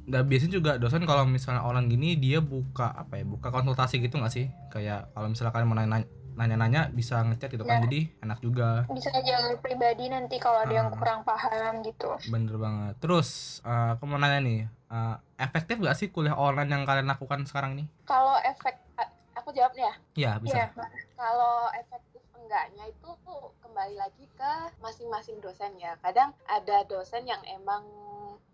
Nggak 0.07 0.23
biasanya 0.31 0.53
juga 0.55 0.73
dosen 0.79 1.03
kalau 1.03 1.27
misalnya 1.27 1.67
orang 1.67 1.91
gini 1.91 2.15
dia 2.15 2.39
buka 2.39 2.95
apa 2.95 3.19
ya 3.19 3.25
buka 3.27 3.51
konsultasi 3.51 3.99
gitu 3.99 4.23
nggak 4.23 4.33
sih? 4.33 4.47
Kayak 4.71 5.11
kalau 5.11 5.27
misalnya 5.27 5.51
kalian 5.51 5.67
mau 5.67 5.75
nanya 5.75 6.07
nanya-nanya 6.37 6.93
bisa 6.93 7.25
ngechat 7.25 7.49
gitu 7.49 7.65
kan 7.65 7.81
ya. 7.81 7.89
jadi 7.89 8.01
enak 8.21 8.39
juga. 8.45 8.85
Bisa 8.93 9.09
jalur 9.25 9.57
pribadi 9.65 10.13
nanti 10.13 10.37
kalau 10.37 10.61
ada 10.61 10.71
yang 10.71 10.93
ah. 10.93 10.95
kurang 10.95 11.25
paham 11.25 11.81
gitu. 11.81 12.13
Bener 12.29 12.61
banget. 12.61 12.95
Terus 13.01 13.59
uh, 13.65 13.97
aku 13.97 14.05
mau 14.05 14.21
nanya 14.21 14.45
nih 14.45 14.69
uh, 14.93 15.17
efektif 15.41 15.81
gak 15.81 15.97
sih 15.97 16.13
kuliah 16.13 16.37
online 16.37 16.69
yang 16.69 16.85
kalian 16.85 17.09
lakukan 17.09 17.49
sekarang 17.49 17.75
nih? 17.81 17.89
Kalau 18.05 18.37
efek 18.45 18.86
jawabnya 19.57 19.91
ya 20.13 20.37
bisa 20.37 20.59
ya. 20.59 20.67
kalau 21.17 21.73
efektif 21.73 22.16
enggaknya 22.47 22.87
itu 22.87 23.11
kembali 23.59 23.95
lagi 23.99 24.25
ke 24.39 24.53
masing-masing 24.79 25.43
dosen 25.43 25.75
ya 25.83 25.99
kadang 25.99 26.31
ada 26.47 26.87
dosen 26.87 27.27
yang 27.27 27.43
emang 27.51 27.83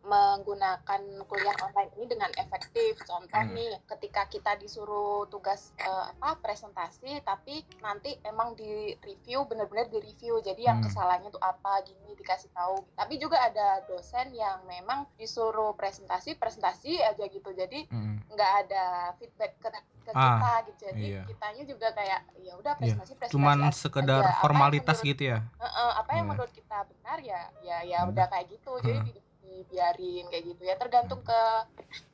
menggunakan 0.03 1.03
kuliah 1.31 1.57
online 1.63 1.93
ini 1.95 2.07
dengan 2.11 2.31
efektif. 2.35 2.99
Contoh 3.07 3.43
hmm. 3.43 3.55
nih, 3.55 3.73
ketika 3.87 4.27
kita 4.27 4.59
disuruh 4.59 5.31
tugas 5.31 5.71
uh, 5.79 6.11
apa 6.11 6.43
presentasi, 6.43 7.23
tapi 7.23 7.63
nanti 7.79 8.19
emang 8.27 8.59
di 8.59 8.99
review 8.99 9.47
benar-benar 9.47 9.87
di 9.95 10.03
review. 10.03 10.43
Jadi 10.43 10.67
yang 10.67 10.83
hmm. 10.83 10.91
kesalahannya 10.91 11.31
tuh 11.31 11.43
apa 11.43 11.87
gini 11.87 12.19
dikasih 12.19 12.51
tahu. 12.51 12.83
Tapi 12.99 13.15
juga 13.23 13.39
ada 13.47 13.87
dosen 13.87 14.35
yang 14.35 14.67
memang 14.67 15.07
disuruh 15.15 15.79
presentasi 15.79 16.35
presentasi 16.35 16.99
aja 16.99 17.23
gitu. 17.31 17.55
Jadi 17.55 17.87
nggak 18.27 18.51
hmm. 18.51 18.63
ada 18.67 18.85
feedback 19.23 19.55
ke, 19.63 19.71
ke 20.03 20.11
ah, 20.19 20.19
kita 20.19 20.53
gitu. 20.67 20.81
Jadi 20.91 21.07
iya. 21.15 21.23
kitanya 21.31 21.63
juga 21.63 21.89
kayak 21.95 22.21
ya 22.43 22.53
udah 22.59 22.75
presentasi 22.75 23.15
iya. 23.15 23.19
presentasi. 23.23 23.39
Cuman 23.39 23.59
aja. 23.71 23.71
Sekedar 23.83 24.23
formalitas 24.39 25.03
menurut, 25.03 25.11
gitu 25.11 25.23
ya. 25.35 25.39
Uh, 25.59 25.67
uh, 25.67 25.91
apa 25.99 26.11
yang 26.15 26.27
yeah. 26.27 26.31
menurut 26.31 26.53
kita 26.55 26.79
benar 26.87 27.19
ya 27.19 27.41
ya 27.67 27.79
ya 27.83 27.99
hmm. 28.07 28.11
udah 28.15 28.27
kayak 28.31 28.47
gitu. 28.55 28.73
Jadi 28.79 29.11
hmm 29.11 29.31
dibiarin 29.63 30.25
kayak 30.33 30.45
gitu 30.49 30.63
ya 30.65 30.75
tergantung 30.81 31.21
ke 31.21 31.41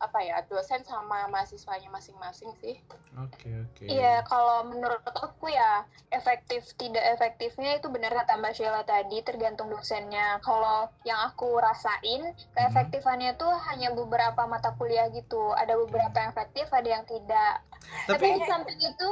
apa 0.02 0.18
ya 0.20 0.42
dosen 0.50 0.82
sama 0.82 1.30
mahasiswanya 1.30 1.88
masing-masing 1.88 2.50
sih. 2.58 2.76
Oke 3.18 3.46
okay, 3.46 3.52
oke. 3.62 3.74
Okay. 3.78 3.86
Iya 3.88 4.26
kalau 4.26 4.66
menurut 4.66 5.02
aku 5.06 5.48
ya 5.50 5.86
efektif 6.10 6.66
tidak 6.74 7.02
efektifnya 7.18 7.78
itu 7.78 7.86
benar 7.88 8.12
kata 8.14 8.38
Mbak 8.38 8.52
Sheila 8.58 8.82
tadi 8.82 9.22
tergantung 9.22 9.70
dosennya. 9.70 10.42
Kalau 10.42 10.90
yang 11.06 11.18
aku 11.30 11.58
rasain 11.58 12.34
keefektifannya 12.52 13.38
tuh 13.38 13.50
hanya 13.70 13.94
beberapa 13.94 14.44
mata 14.50 14.74
kuliah 14.76 15.08
gitu. 15.14 15.54
Ada 15.54 15.78
beberapa 15.78 16.14
yang 16.18 16.30
efektif 16.34 16.66
ada 16.74 16.88
yang 17.00 17.04
tidak. 17.06 17.62
Tapi, 18.04 18.20
tapi 18.20 18.26
di 18.36 18.42
samping 18.44 18.80
itu 18.82 19.08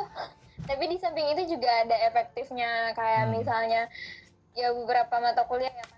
tapi 0.66 0.84
di 0.90 0.96
samping 0.98 1.30
itu 1.32 1.56
juga 1.56 1.70
ada 1.86 1.96
efektifnya 2.10 2.92
kayak 2.98 3.24
hmm. 3.26 3.32
misalnya 3.38 3.82
ya 4.58 4.74
beberapa 4.74 5.14
mata 5.22 5.46
kuliah 5.46 5.70
yang 5.70 5.90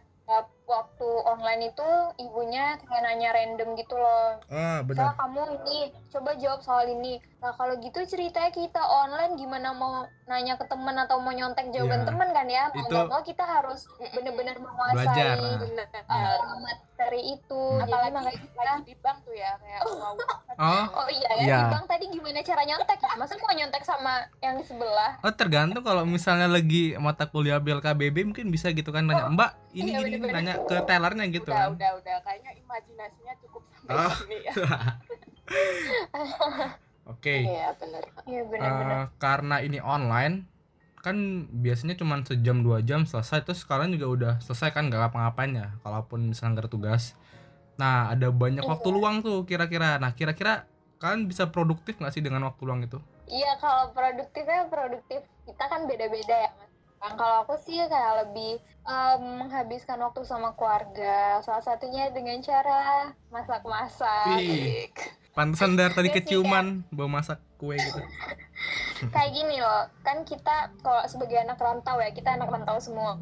waktu 0.68 1.08
online 1.24 1.72
itu 1.72 1.90
ibunya 2.20 2.76
kayak 2.84 3.02
nanya 3.08 3.32
random 3.32 3.72
gitu 3.80 3.96
loh. 3.96 4.36
Ah, 4.52 4.84
benar. 4.84 5.16
kamu 5.16 5.42
ini 5.64 5.78
coba 6.12 6.36
jawab 6.36 6.60
soal 6.60 6.84
ini. 6.92 7.16
Nah, 7.38 7.54
kalau 7.56 7.78
gitu 7.80 8.02
ceritanya 8.04 8.52
kita 8.52 8.82
online 8.82 9.38
gimana 9.40 9.72
mau 9.72 10.04
nanya 10.28 10.60
ke 10.60 10.68
teman 10.68 10.98
atau 11.00 11.22
mau 11.24 11.32
nyontek 11.32 11.72
jawaban 11.72 12.04
yeah. 12.04 12.08
teman 12.10 12.28
kan 12.36 12.46
ya? 12.50 12.64
Mau 12.74 12.84
itu... 12.84 12.96
mau 13.08 13.22
kita 13.24 13.44
harus 13.46 13.88
benar-benar 14.12 14.60
menguasai 14.60 15.56
bener, 15.56 15.86
uh, 16.04 16.38
materi 16.60 17.38
itu. 17.38 17.62
Hmm. 17.62 17.86
Apalagi 17.88 18.12
makanya 18.12 18.40
kita 18.42 18.60
lagi 18.60 18.82
di 18.84 18.94
bank 19.00 19.18
tuh 19.24 19.34
ya 19.38 19.52
kayak 19.62 19.80
wow. 19.88 20.14
oh, 20.68 20.86
oh 21.00 21.08
iya 21.08 21.30
ya, 21.38 21.44
yeah. 21.46 21.62
di 21.64 21.72
bank 21.72 21.84
tadi 21.88 22.04
gimana 22.12 22.42
cara 22.44 22.62
nyontek? 22.66 22.98
Masa 23.16 23.32
mau 23.40 23.54
nyontek 23.56 23.84
sama 23.86 24.12
yang 24.44 24.54
di 24.60 24.64
sebelah? 24.66 25.12
Oh, 25.24 25.32
tergantung 25.32 25.86
kalau 25.86 26.04
misalnya 26.04 26.50
lagi 26.50 26.98
mata 27.00 27.24
kuliah 27.24 27.62
BLKBB 27.62 28.34
mungkin 28.34 28.50
bisa 28.50 28.74
gitu 28.74 28.90
kan 28.90 29.06
nanya, 29.06 29.30
oh, 29.30 29.32
"Mbak, 29.32 29.50
ini 29.78 29.90
iya, 29.94 29.98
ini, 30.02 30.18
nanya 30.18 30.57
ke 30.66 30.76
tellernya 30.88 31.24
gitu 31.30 31.50
udah, 31.50 31.70
kan 31.70 31.70
udah 31.78 31.90
udah 32.02 32.16
kayaknya 32.26 32.52
imajinasinya 32.58 33.34
cukup 33.44 33.62
sampai 33.70 33.94
oh. 33.94 34.14
sini 34.24 34.38
ya 34.42 34.52
Oke. 37.08 37.24
Okay. 37.24 37.40
Iya 37.48 37.72
benar. 37.80 38.04
Iya 38.28 38.42
benar. 38.52 38.68
Uh, 38.68 39.04
karena 39.16 39.64
ini 39.64 39.80
online, 39.80 40.44
kan 41.00 41.48
biasanya 41.48 41.94
cuma 41.96 42.20
sejam 42.26 42.60
dua 42.60 42.82
jam 42.82 43.06
selesai 43.06 43.46
terus 43.46 43.62
sekarang 43.62 43.94
juga 43.94 44.06
udah 44.06 44.32
selesai 44.42 44.74
kan 44.74 44.90
nggak 44.90 45.08
ngapa-ngapain 45.08 45.56
ya 45.56 45.68
kalaupun 45.80 46.34
misalnya 46.34 46.60
nggak 46.60 46.68
tugas 46.74 47.14
nah 47.78 48.10
ada 48.10 48.34
banyak 48.34 48.66
iya. 48.66 48.68
waktu 48.68 48.88
luang 48.90 49.22
tuh 49.22 49.46
kira-kira 49.46 50.02
nah 50.02 50.12
kira-kira 50.12 50.66
kalian 50.98 51.30
bisa 51.30 51.46
produktif 51.48 51.96
nggak 51.96 52.10
sih 52.10 52.20
dengan 52.20 52.44
waktu 52.50 52.62
luang 52.66 52.82
itu 52.82 52.98
iya 53.30 53.54
kalau 53.62 53.94
produktifnya 53.94 54.66
produktif 54.66 55.22
kita 55.46 55.64
kan 55.64 55.86
beda-beda 55.86 56.34
ya 56.34 56.50
mas 56.58 56.67
Nah, 56.98 57.12
kalau 57.14 57.36
aku 57.46 57.54
sih 57.62 57.78
kayak 57.78 58.26
lebih 58.26 58.58
um, 58.82 59.46
menghabiskan 59.46 60.02
waktu 60.02 60.26
sama 60.26 60.54
keluarga. 60.58 61.38
Salah 61.46 61.62
satunya 61.62 62.10
dengan 62.10 62.42
cara 62.42 63.14
masak-masak. 63.30 64.90
Pantesan 65.38 65.78
dari 65.78 65.94
tadi 65.94 66.10
iya 66.10 66.16
keciuman 66.18 66.82
bau 66.90 67.06
masak 67.06 67.38
kue 67.62 67.78
gitu. 67.78 68.02
kayak 69.14 69.30
gini 69.30 69.62
loh, 69.62 69.86
kan 70.02 70.26
kita 70.26 70.74
kalau 70.82 71.06
sebagai 71.06 71.38
anak 71.38 71.62
rantau 71.62 72.02
ya, 72.02 72.10
kita 72.10 72.34
anak 72.34 72.50
rantau 72.50 72.82
semua. 72.82 73.14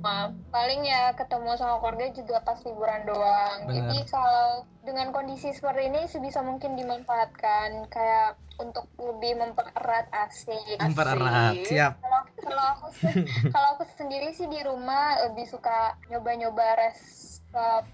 Paling 0.49 0.81
ya 0.89 1.13
ketemu 1.13 1.53
sama 1.61 1.77
keluarga 1.85 2.09
juga 2.17 2.41
pas 2.41 2.57
liburan 2.65 3.05
doang. 3.05 3.69
Bener. 3.69 3.77
Jadi 3.85 3.99
kalau 4.09 4.65
dengan 4.81 5.13
kondisi 5.13 5.53
seperti 5.53 5.93
ini 5.93 6.09
sebisa 6.09 6.41
mungkin 6.41 6.73
dimanfaatkan 6.81 7.85
kayak 7.93 8.41
untuk 8.57 8.89
lebih 8.97 9.37
mempererat 9.37 10.09
asik. 10.25 10.81
Mempererat, 10.81 11.69
siap. 11.69 12.01
Kalau 12.01 12.16
aku 12.39 12.87
kalau 13.55 13.69
aku 13.75 13.83
sendiri 13.93 14.31
sih 14.31 14.47
di 14.47 14.61
rumah 14.61 15.17
lebih 15.25 15.45
suka 15.45 15.97
nyoba-nyoba 16.07 16.67
res 16.77 17.01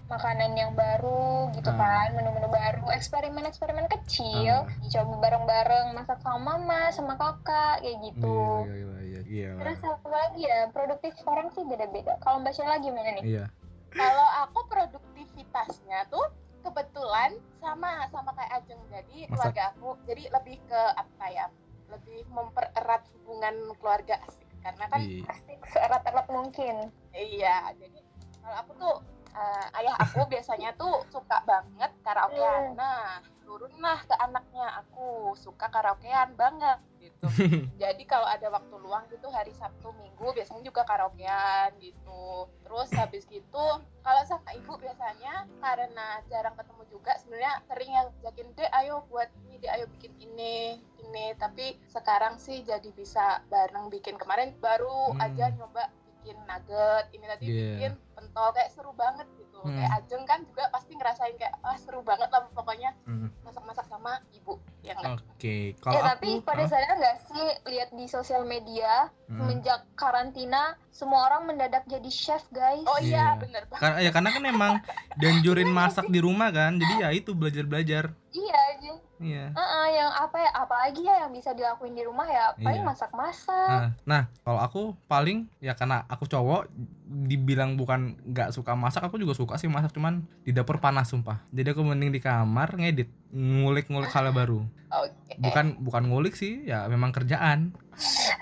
makanan 0.05 0.51
yang 0.53 0.75
baru 0.75 1.47
gitu 1.53 1.71
Hmm. 1.71 1.79
kan 1.79 2.07
menu-menu 2.11 2.51
baru 2.51 2.83
eksperimen-eksperimen 2.91 3.87
kecil 3.89 4.67
Hmm. 4.67 4.75
dicoba 4.83 5.15
bareng-bareng 5.21 5.95
masak 5.95 6.19
sama 6.19 6.59
mama 6.59 6.91
sama 6.91 7.15
kakak 7.15 7.79
kayak 7.79 7.97
gitu 8.03 8.67
Iya, 8.67 8.75
iya, 8.75 8.99
iya, 8.99 9.21
iya. 9.23 9.49
terus 9.55 9.79
apa 9.81 10.07
lagi 10.09 10.43
ya 10.43 10.67
produktif 10.67 11.15
orang 11.23 11.47
sih 11.49 11.63
beda-beda 11.63 12.19
kalau 12.19 12.43
mbak 12.43 12.51
Sheila 12.51 12.75
gimana 12.77 13.15
nih 13.15 13.23
Iya. 13.23 13.45
Kalau 13.93 14.27
aku 14.41 14.59
produktivitasnya 14.67 16.09
tuh 16.09 16.25
kebetulan 16.59 17.31
sama 17.57 18.03
sama 18.09 18.33
kayak 18.33 18.51
Ajeng 18.57 18.81
jadi 18.89 19.17
Masak. 19.21 19.53
keluarga 19.53 19.63
aku 19.69 19.87
jadi 20.03 20.23
lebih 20.29 20.57
ke 20.65 20.81
apa 20.97 21.25
ya 21.29 21.45
lebih 21.93 22.25
mempererat 22.27 23.03
hubungan 23.13 23.55
keluarga 23.77 24.17
asik 24.23 24.47
karena 24.59 24.85
kan 24.87 24.99
Iya. 24.99 25.23
pasti 25.23 25.53
seerat-erat 25.69 26.27
mungkin 26.27 26.75
iya 27.11 27.69
jadi 27.75 27.99
kalau 28.39 28.57
aku 28.57 28.71
tuh 28.75 28.95
eh, 29.31 29.77
ayah 29.77 29.95
aku 29.97 30.25
biasanya 30.25 30.73
tuh 30.73 31.05
suka 31.07 31.41
banget 31.43 31.91
karaokean 32.01 32.73
Hmm. 32.73 32.75
nah 32.75 33.17
turunlah 33.43 33.99
ke 34.01 34.15
anaknya 34.15 34.67
aku 34.79 35.07
suka 35.35 35.67
karaokean 35.67 36.33
banget 36.33 36.79
gitu. 37.23 37.27
Jadi 37.83 38.03
kalau 38.03 38.27
ada 38.27 38.47
waktu 38.51 38.75
luang 38.79 39.07
gitu 39.07 39.27
hari 39.31 39.55
Sabtu 39.55 39.95
Minggu 39.95 40.35
biasanya 40.35 40.63
juga 40.63 40.83
karaokean 40.83 41.71
gitu. 41.79 42.47
Terus 42.63 42.89
habis 42.95 43.23
gitu 43.27 43.65
kalau 44.03 44.21
sama 44.27 44.51
ibu 44.51 44.75
biasanya 44.75 45.47
karena 45.63 46.19
jarang 46.27 46.55
ketemu 46.59 46.83
juga 46.91 47.11
sebenarnya 47.23 47.53
sering 47.71 47.91
yang 47.91 48.07
jakin 48.19 48.47
deh 48.53 48.69
ayo 48.83 49.07
buat 49.07 49.29
ini 49.47 49.55
deh 49.63 49.71
ayo 49.71 49.85
bikin 49.97 50.11
ini 50.19 50.83
ini. 50.99 51.25
Tapi 51.39 51.79
sekarang 51.87 52.35
sih 52.37 52.61
jadi 52.67 52.89
bisa 52.91 53.39
bareng 53.47 53.87
bikin. 53.87 54.19
Kemarin 54.19 54.55
baru 54.59 55.15
Hmm. 55.15 55.23
aja 55.23 55.51
nyoba 55.55 55.87
bikin 56.23 56.39
nugget 56.41 57.05
ini 57.11 57.25
tadi 57.27 57.43
Iya. 57.43 57.67
bikin 57.75 57.93
pentol 58.13 58.49
kayak 58.49 58.69
seru 58.69 58.91
banget 58.93 59.27
gitu 59.33 59.59
Hmm. 59.59 59.75
kayak 59.75 59.91
Ajeng 59.97 60.23
kan 60.23 60.39
juga 60.41 60.63
pasti 60.69 60.91
ngerasain 60.91 61.35
kayak 61.35 61.53
ah 61.61 61.75
seru 61.75 61.99
banget 62.01 62.27
lah 62.27 62.47
pokoknya 62.49 62.95
Hmm. 63.03 63.27
masak-masak 63.41 63.83
sama 63.85 64.11
ibu 64.31 64.55
yang 64.81 64.99
Oke, 64.99 65.75
kalau 65.77 65.95
ya 65.95 66.01
aku 66.01 66.09
tapi 66.09 66.29
pada 66.41 66.61
Hah? 66.61 66.69
sadar 66.69 66.91
nggak 66.93 67.17
sih 67.25 67.43
lihat 67.65 67.89
di 67.91 68.05
sosial 68.05 68.43
media 68.43 69.07
Hmm. 69.25 69.39
semenjak 69.41 69.79
karantina 69.93 70.63
semua 70.89 71.27
orang 71.27 71.43
mendadak 71.45 71.83
jadi 71.85 72.07
chef 72.07 72.43
guys 72.49 72.83
oh 72.85 72.99
iya 72.99 73.35
Iya. 73.35 73.39
bener 73.39 73.63
banget 73.65 73.81
Karena 73.81 73.99
ya 73.99 74.11
karena 74.11 74.29
kan 74.31 74.43
emang 74.45 74.73
dianjurin 75.19 75.67
masak 75.69 76.07
di 76.07 76.19
rumah 76.19 76.49
kan. 76.49 76.75
Jadi 76.75 76.93
ya 76.97 77.09
itu 77.11 77.31
belajar-belajar. 77.31 78.15
iya 78.31 78.57
aja 78.71 78.93
Iya. 79.23 79.45
Heeh, 79.55 79.85
yang 79.95 80.11
apa 80.11 80.37
ya 80.37 80.51
apalagi 80.51 81.01
ya 81.01 81.15
yang 81.23 81.31
bisa 81.31 81.55
dilakuin 81.55 81.95
di 81.95 82.03
rumah 82.03 82.27
ya 82.27 82.51
paling 82.59 82.83
Iya. 82.83 82.89
masak-masak 82.91 83.69
Nah, 83.71 83.89
nah 84.03 84.21
kalau 84.43 84.59
aku 84.59 84.81
paling 85.07 85.47
ya 85.63 85.71
karena 85.73 86.03
aku 86.11 86.27
cowok 86.27 86.67
dibilang 87.03 87.75
bukan 87.75 88.15
nggak 88.23 88.55
suka 88.55 88.73
masak 88.73 89.03
aku 89.03 89.19
juga 89.19 89.35
suka 89.35 89.59
sih 89.59 89.67
masak 89.67 89.91
cuman 89.91 90.23
di 90.47 90.55
dapur 90.55 90.79
panas 90.79 91.11
sumpah. 91.11 91.43
Jadi 91.51 91.75
aku 91.75 91.83
mending 91.83 92.15
di 92.15 92.19
kamar 92.23 92.79
ngedit 92.79 93.11
ngulik-ngulik 93.33 94.13
hal 94.13 94.29
baru. 94.29 94.61
oke. 94.93 95.33
Bukan 95.41 95.81
bukan 95.81 96.03
ngulik 96.05 96.37
sih 96.37 96.63
ya 96.69 96.85
memang 96.85 97.09
kerjaan. 97.09 97.73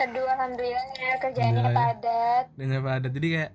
Aduh 0.03 0.27
alhamdulillah 0.27 0.85
ya 0.95 1.15
kerjaannya 1.19 1.63
ya. 1.63 1.71
padat. 1.71 2.45
Dan 2.55 2.75
apa 2.75 2.99
ada 2.99 3.07
jadi 3.07 3.27
kayak 3.27 3.51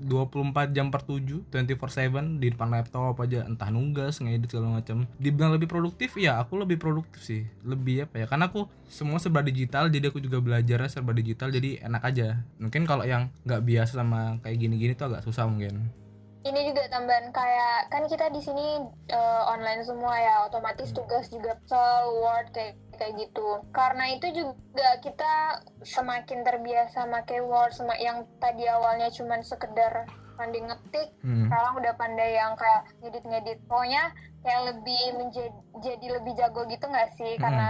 24 0.00 0.76
jam 0.76 0.88
per 0.88 1.04
7 1.04 1.44
24/7 1.48 2.40
di 2.40 2.52
depan 2.52 2.68
laptop 2.72 3.16
aja 3.20 3.44
entah 3.44 3.68
nugas 3.68 4.20
ngedit 4.20 4.48
segala 4.48 4.80
macam 4.80 5.08
dibilang 5.16 5.52
lebih 5.56 5.68
produktif 5.68 6.16
ya 6.16 6.40
aku 6.40 6.56
lebih 6.60 6.80
produktif 6.80 7.20
sih. 7.20 7.44
Lebih 7.64 8.08
apa 8.08 8.24
ya 8.24 8.26
karena 8.28 8.48
aku 8.48 8.68
semua 8.88 9.20
serba 9.20 9.44
digital 9.44 9.92
jadi 9.92 10.08
aku 10.08 10.24
juga 10.24 10.40
belajarnya 10.40 10.88
serba 10.88 11.12
digital 11.12 11.52
jadi 11.52 11.84
enak 11.84 12.02
aja. 12.04 12.40
Mungkin 12.56 12.88
kalau 12.88 13.04
yang 13.04 13.28
nggak 13.44 13.60
biasa 13.60 14.00
sama 14.00 14.40
kayak 14.48 14.64
gini-gini 14.64 14.96
tuh 14.96 15.12
agak 15.12 15.28
susah 15.28 15.44
mungkin. 15.44 15.92
Ini 16.48 16.72
juga 16.72 16.88
tambahan 16.88 17.28
kayak 17.28 17.92
kan 17.92 18.08
kita 18.08 18.32
di 18.32 18.40
sini 18.40 18.80
eh, 19.12 19.42
online 19.44 19.84
semua 19.84 20.16
ya 20.16 20.48
otomatis 20.48 20.88
tugas 20.96 21.28
juga 21.28 21.60
Excel 21.60 22.08
Word 22.24 22.48
kayak 22.56 22.80
kayak 22.96 23.12
gitu. 23.20 23.60
Karena 23.76 24.16
itu 24.16 24.32
juga 24.32 24.88
kita 25.04 25.60
semakin 25.84 26.48
terbiasa 26.48 27.04
pakai 27.04 27.44
Word 27.44 27.76
sama 27.76 27.92
yang 28.00 28.24
tadi 28.40 28.64
awalnya 28.64 29.12
cuman 29.12 29.44
sekedar 29.44 30.08
pandai 30.40 30.62
ngetik 30.62 31.10
hmm. 31.20 31.50
sekarang 31.50 31.74
udah 31.82 31.94
pandai 32.00 32.30
yang 32.40 32.56
kayak 32.56 32.88
ngedit-ngedit. 33.04 33.58
Pokoknya 33.68 34.16
kayak 34.42 34.62
lebih 34.74 35.02
menjadi 35.18 35.52
jadi 35.78 36.06
lebih 36.18 36.32
jago 36.34 36.66
gitu 36.66 36.84
nggak 36.90 37.10
sih? 37.14 37.38
Mm-mm. 37.38 37.42
karena 37.42 37.68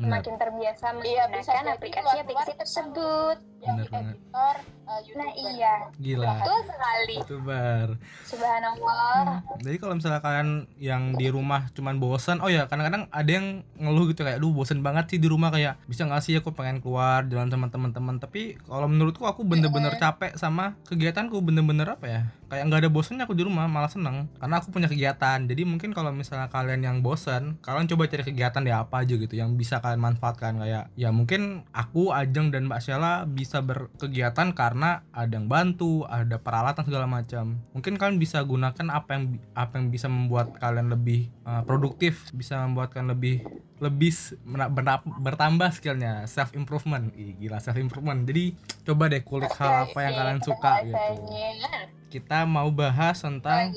semakin 0.00 0.34
terbiasa 0.40 0.86
Iya, 1.00 1.24
menggunakan 1.28 1.64
jadi 1.64 1.72
aplikasi-aplikasi 1.76 2.52
tersebut. 2.56 3.36
Yang 3.60 3.76
Bener 3.76 3.88
banget. 3.92 4.14
editor 4.16 4.56
uh, 4.88 5.00
YouTuber 5.04 5.20
nah 5.20 5.30
iya. 5.36 5.74
Gila. 6.00 6.26
Betul 6.32 6.58
sekali. 6.64 7.16
Itu 7.20 7.36
bar 7.44 7.88
subhanallah 8.24 9.44
jadi 9.60 9.76
kalau 9.76 9.94
misalnya 10.00 10.20
kalian 10.24 10.48
yang 10.80 11.02
di 11.14 11.28
rumah 11.28 11.68
cuman 11.76 12.00
bosan 12.00 12.40
oh 12.40 12.48
ya 12.48 12.64
kadang-kadang 12.64 13.06
ada 13.12 13.30
yang 13.30 13.62
ngeluh 13.76 14.08
gitu 14.08 14.24
kayak 14.24 14.40
aduh 14.40 14.52
bosan 14.56 14.80
banget 14.80 15.12
sih 15.12 15.18
di 15.20 15.28
rumah 15.28 15.52
kayak 15.52 15.76
bisa 15.84 16.08
nggak 16.08 16.22
sih 16.24 16.34
aku 16.40 16.56
pengen 16.56 16.80
keluar 16.80 17.28
jalan 17.28 17.52
sama 17.52 17.68
teman-teman? 17.68 18.16
Tapi 18.16 18.56
kalau 18.64 18.88
menurutku 18.88 19.28
aku 19.28 19.44
bener-bener 19.44 19.92
capek 20.00 20.34
sama 20.40 20.80
kegiatanku 20.88 21.36
bener-bener 21.44 21.92
apa 21.92 22.06
ya 22.08 22.22
kayak 22.50 22.66
nggak 22.66 22.80
ada 22.82 22.90
bosannya 22.90 23.24
aku 23.24 23.38
di 23.38 23.46
rumah 23.46 23.70
malah 23.70 23.88
seneng. 23.88 24.26
Karena 24.42 24.58
aku 24.58 24.74
punya 24.74 24.90
kegiatan. 24.90 25.38
Jadi 25.46 25.62
mungkin 25.62 25.94
kalau 25.94 26.10
misalnya 26.10 26.50
kalian 26.50 26.82
yang 26.82 26.96
bosan 27.00 27.62
kalian 27.62 27.86
coba 27.86 28.10
cari 28.10 28.26
kegiatan 28.26 28.62
ya 28.66 28.82
apa 28.82 29.06
aja 29.06 29.14
gitu 29.14 29.34
yang 29.38 29.54
bisa 29.54 29.78
kalian 29.78 30.02
manfaatkan. 30.02 30.58
Kayak 30.58 30.90
ya 30.98 31.14
mungkin 31.14 31.62
aku 31.70 32.10
Ajeng 32.10 32.50
dan 32.50 32.66
Mbak 32.66 32.80
Sheila 32.82 33.24
bisa 33.24 33.62
berkegiatan 33.62 34.50
karena 34.50 35.06
ada 35.14 35.30
yang 35.30 35.46
bantu 35.46 36.04
ada 36.10 36.36
peralatan 36.42 36.82
segala 36.82 37.06
macam. 37.06 37.62
Mungkin 37.72 37.94
kalian 37.94 38.18
bisa 38.18 38.42
gunakan 38.42 38.86
apa 38.90 39.10
yang 39.14 39.24
apa 39.54 39.78
yang 39.78 39.94
bisa 39.94 40.10
membuat 40.10 40.58
kalian 40.58 40.90
lebih 40.90 41.30
uh, 41.46 41.62
produktif 41.62 42.26
bisa 42.34 42.66
membuat 42.66 42.90
kalian 42.90 43.14
lebih 43.14 43.46
lebih 43.80 44.12
bertambah 45.24 45.72
skillnya 45.72 46.28
self 46.28 46.52
improvement. 46.52 47.08
Gila 47.16 47.58
self 47.58 47.80
improvement. 47.80 48.22
Jadi 48.28 48.52
coba 48.84 49.08
deh 49.08 49.24
kulik 49.24 49.50
hal 49.56 49.88
apa 49.88 49.98
yang 50.04 50.14
kalian 50.14 50.40
suka 50.44 50.72
gitu. 50.84 50.96
kita 52.10 52.42
mau 52.44 52.68
bahas 52.74 53.22
tentang 53.22 53.70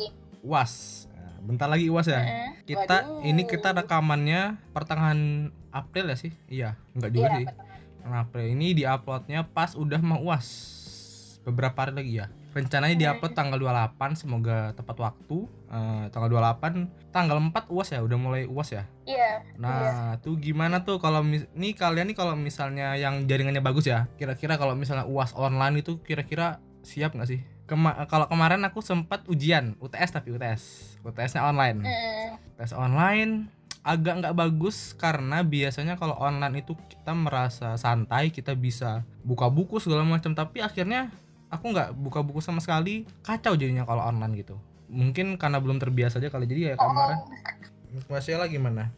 uas 0.43 1.05
Nah, 1.13 1.37
bentar 1.45 1.67
lagi 1.71 1.87
uas 1.87 2.07
ya. 2.11 2.19
Kita 2.67 3.23
ini 3.23 3.47
kita 3.47 3.71
rekamannya 3.71 4.59
pertengahan 4.75 5.51
April 5.71 6.11
ya 6.11 6.17
sih? 6.19 6.31
Iya 6.51 6.69
nggak 6.99 7.11
juga 7.15 7.27
Iya, 7.27 7.37
sih. 7.39 7.45
Nah, 8.03 8.27
April. 8.27 8.45
Ini 8.51 8.67
diuploadnya 8.83 9.47
pas 9.47 9.71
udah 9.79 10.01
mau 10.03 10.19
uas 10.19 10.47
beberapa 11.43 11.75
hari 11.83 11.93
lagi 11.95 12.13
ya 12.23 12.27
rencananya 12.53 12.93
diupload 12.93 13.33
tanggal 13.33 13.57
28 13.57 14.13
semoga 14.15 14.71
tepat 14.73 14.97
waktu 14.99 15.37
Eh, 15.67 16.05
tanggal 16.13 16.29
28 16.29 16.85
tanggal 17.09 17.41
4 17.41 17.65
uas 17.67 17.89
ya 17.89 17.99
udah 17.99 18.13
mulai 18.13 18.45
uas 18.45 18.69
ya 18.69 18.85
iya 19.03 19.41
Nah, 19.57 20.21
tuh 20.21 20.37
gimana 20.37 20.85
tuh 20.85 21.01
kalau 21.01 21.25
nih 21.25 21.73
kalian 21.73 22.05
nih 22.05 22.13
kalau 22.13 22.37
misalnya 22.37 22.93
yang 22.93 23.25
jaringannya 23.25 23.57
bagus 23.59 23.85
ya. 23.85 24.05
Kira-kira 24.15 24.55
kalau 24.55 24.73
misalnya 24.73 25.05
UAS 25.05 25.33
online 25.33 25.81
itu 25.81 25.97
kira-kira 25.99 26.61
siap 26.81 27.15
nggak 27.15 27.25
sih? 27.25 27.41
Kema- 27.63 28.05
kalau 28.05 28.27
kemarin 28.27 28.61
aku 28.61 28.83
sempat 28.83 29.23
ujian 29.25 29.73
UTS 29.79 30.11
tapi 30.11 30.29
UTS. 30.29 30.61
UTS-nya 31.01 31.41
online. 31.41 31.79
Heeh. 31.81 32.29
Tes 32.53 32.69
online 32.69 33.49
agak 33.81 34.21
nggak 34.21 34.35
bagus 34.35 34.93
karena 34.93 35.43
biasanya 35.43 35.97
kalau 35.97 36.15
online 36.15 36.61
itu 36.61 36.75
kita 36.87 37.11
merasa 37.11 37.75
santai, 37.75 38.29
kita 38.29 38.53
bisa 38.53 39.01
buka 39.23 39.47
buku 39.47 39.79
segala 39.79 40.03
macam 40.03 40.31
tapi 40.31 40.59
akhirnya 40.59 41.11
aku 41.53 41.69
nggak 41.69 41.93
buka 41.93 42.19
buku 42.25 42.41
sama 42.41 42.59
sekali, 42.59 43.05
kacau 43.21 43.53
jadinya 43.53 43.85
kalau 43.85 44.01
online 44.01 44.33
gitu. 44.41 44.57
Mungkin 44.89 45.37
karena 45.37 45.61
belum 45.61 45.77
terbiasa 45.77 46.17
aja 46.17 46.33
kali 46.33 46.49
jadi 46.49 46.73
ya 46.73 46.75
kemarin. 46.75 47.21
Mas 48.09 48.25
Sheila 48.25 48.49
gimana? 48.49 48.89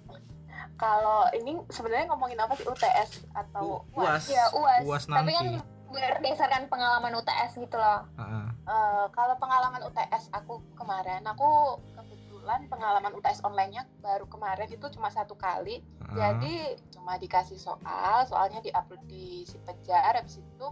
kalau 0.75 1.27
ini 1.31 1.55
sebenarnya 1.71 2.11
ngomongin 2.11 2.39
apa 2.39 2.53
sih 2.59 2.67
UTS 2.67 3.31
atau 3.31 3.83
UAS. 3.95 4.27
Iya, 4.27 4.45
UAS. 4.51 4.83
UAS 4.83 5.05
Tapi 5.07 5.31
nanti. 5.31 5.35
kan 5.35 5.47
berdasarkan 5.95 6.63
pengalaman 6.67 7.15
UTS 7.15 7.51
gitu 7.55 7.77
loh. 7.79 8.03
Ha-ha. 8.19 8.41
Eh, 8.51 9.05
kalau 9.15 9.35
pengalaman 9.39 9.81
UTS 9.87 10.27
aku 10.35 10.59
kemarin, 10.75 11.23
aku 11.23 11.79
kebetulan 11.95 12.67
pengalaman 12.67 13.15
UTS 13.15 13.39
online-nya 13.47 13.87
baru 14.03 14.27
kemarin 14.27 14.67
itu 14.67 14.85
cuma 14.91 15.07
satu 15.07 15.39
kali. 15.39 15.79
Ha-ha. 16.03 16.15
Jadi 16.19 16.75
cuma 16.91 17.15
dikasih 17.15 17.55
soal, 17.55 18.27
soalnya 18.27 18.59
diupload 18.59 19.07
di 19.07 19.47
si 19.47 19.55
Pejar, 19.63 20.19
habis 20.19 20.43
itu 20.43 20.67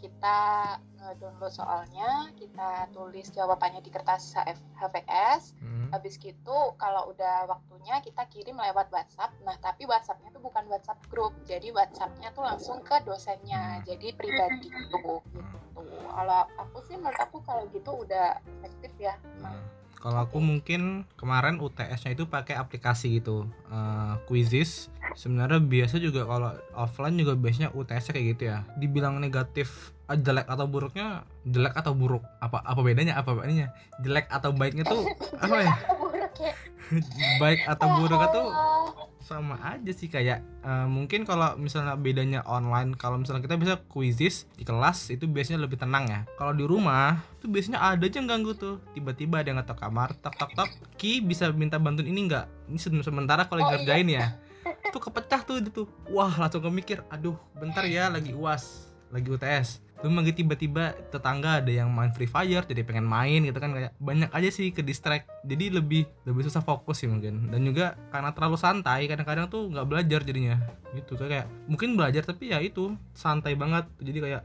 kita 0.00 0.38
download 1.20 1.52
soalnya, 1.52 2.32
kita 2.36 2.88
tulis 2.92 3.28
jawabannya 3.32 3.80
di 3.84 3.90
kertas 3.92 4.32
HF 4.36 4.58
HVS. 4.80 5.56
Hmm. 5.60 5.88
Habis 5.92 6.16
gitu 6.16 6.74
kalau 6.80 7.12
udah 7.12 7.48
waktunya 7.50 8.00
kita 8.00 8.24
kirim 8.32 8.56
lewat 8.56 8.88
WhatsApp. 8.88 9.34
Nah, 9.44 9.56
tapi 9.60 9.84
WhatsAppnya 9.84 10.32
tuh 10.32 10.42
bukan 10.42 10.64
WhatsApp 10.72 11.00
grup. 11.12 11.36
Jadi 11.44 11.72
WhatsAppnya 11.74 12.32
tuh 12.32 12.44
langsung 12.44 12.80
ke 12.80 13.00
dosennya. 13.04 13.84
Jadi 13.84 14.12
pribadi 14.16 14.68
gitu. 14.70 15.20
gitu. 15.34 15.80
Kalau 16.10 16.42
aku 16.60 16.78
sih 16.84 16.96
menurut 16.96 17.20
aku 17.20 17.40
kalau 17.44 17.64
gitu 17.72 18.04
udah 18.04 18.40
efektif 18.60 18.92
ya. 19.00 19.16
Nah, 19.40 19.56
kalau 20.00 20.24
aku 20.24 20.40
mungkin 20.40 21.04
kemarin 21.20 21.60
UTS-nya 21.60 22.16
itu 22.16 22.24
pakai 22.24 22.56
aplikasi 22.56 23.20
gitu, 23.20 23.44
eh, 23.68 24.14
Quizzes. 24.24 24.88
Sebenarnya 25.12 25.60
biasa 25.60 26.00
juga 26.00 26.24
kalau 26.24 26.56
offline 26.72 27.20
juga 27.20 27.36
biasanya 27.36 27.70
UTS-nya 27.76 28.12
kayak 28.16 28.26
gitu 28.34 28.42
ya. 28.48 28.64
Dibilang 28.80 29.20
negatif 29.20 29.92
eh, 30.08 30.16
jelek 30.16 30.48
atau 30.48 30.64
buruknya 30.64 31.28
jelek 31.44 31.76
atau 31.76 31.92
buruk. 31.92 32.24
Apa 32.40 32.64
apa 32.64 32.80
bedanya? 32.80 33.20
Apa 33.20 33.36
bedanya? 33.36 33.76
Jelek 34.00 34.26
atau 34.32 34.56
baiknya 34.56 34.88
tuh 34.88 35.04
apa 35.44 35.56
ya? 35.60 35.74
Buruk 36.00 36.34
ya? 36.40 36.54
Baik 37.42 37.60
atau 37.70 37.86
buruk 38.02 38.18
itu 38.18 38.42
Oh, 38.42 38.79
sama 39.30 39.54
aja 39.62 39.92
sih 39.94 40.10
kayak 40.10 40.42
eh, 40.42 40.86
mungkin 40.86 41.22
kalau 41.22 41.54
misalnya 41.54 41.94
bedanya 41.94 42.42
online 42.42 42.98
kalau 42.98 43.14
misalnya 43.14 43.40
kita 43.40 43.54
bisa 43.54 43.74
quizzes 43.86 44.50
di 44.58 44.66
kelas 44.66 45.06
itu 45.08 45.24
biasanya 45.24 45.62
lebih 45.62 45.78
tenang 45.78 46.04
ya. 46.04 46.20
Kalau 46.34 46.50
di 46.50 46.66
rumah 46.66 47.22
tuh 47.38 47.46
biasanya 47.46 47.78
ada 47.78 48.02
aja 48.02 48.18
yang 48.18 48.26
ganggu 48.26 48.52
tuh. 48.52 48.82
Tiba-tiba 48.90 49.38
ada 49.38 49.48
yang 49.48 49.62
ngetok 49.62 49.78
kamar 49.78 50.18
tok 50.18 50.34
tok 50.34 50.50
tok. 50.52 50.68
Ki 50.98 51.22
bisa 51.22 51.54
minta 51.54 51.78
bantuin 51.78 52.10
ini 52.10 52.26
nggak? 52.26 52.66
Ini 52.66 52.76
se- 52.76 53.06
sementara 53.06 53.46
kalau 53.46 53.62
Oh, 53.62 53.70
ngerjain 53.70 54.10
ya. 54.10 54.34
Tuh 54.90 54.98
kepecah 54.98 55.46
tuh 55.46 55.62
itu 55.62 55.70
tuh. 55.70 55.86
Wah 56.10 56.34
langsung 56.34 56.60
kemikir 56.60 57.06
aduh 57.06 57.38
bentar 57.54 57.86
ya 57.86 58.10
lagi 58.10 58.34
uas 58.34 58.90
lagi 59.10 59.26
UTS 59.26 59.82
belum 60.00 60.16
lagi 60.16 60.32
tiba-tiba 60.32 60.96
tetangga 61.12 61.60
ada 61.60 61.68
yang 61.68 61.92
main 61.92 62.08
Free 62.16 62.28
Fire 62.28 62.64
jadi 62.64 62.80
pengen 62.88 63.04
main 63.04 63.44
gitu 63.44 63.60
kan 63.60 63.76
kayak 63.76 63.92
banyak 64.00 64.32
aja 64.32 64.48
sih 64.48 64.72
ke 64.72 64.80
distract. 64.80 65.28
Jadi 65.44 65.68
lebih 65.68 66.08
lebih 66.24 66.48
susah 66.48 66.64
fokus 66.64 67.04
sih 67.04 67.08
mungkin. 67.08 67.52
Dan 67.52 67.68
juga 67.68 68.00
karena 68.08 68.32
terlalu 68.32 68.56
santai 68.56 69.04
kadang-kadang 69.08 69.52
tuh 69.52 69.68
nggak 69.68 69.86
belajar 69.86 70.20
jadinya. 70.24 70.56
Gitu 70.96 71.20
kayak 71.20 71.46
mungkin 71.68 72.00
belajar 72.00 72.24
tapi 72.24 72.48
ya 72.52 72.64
itu 72.64 72.96
santai 73.12 73.52
banget. 73.54 73.84
Jadi 74.00 74.18
kayak 74.24 74.42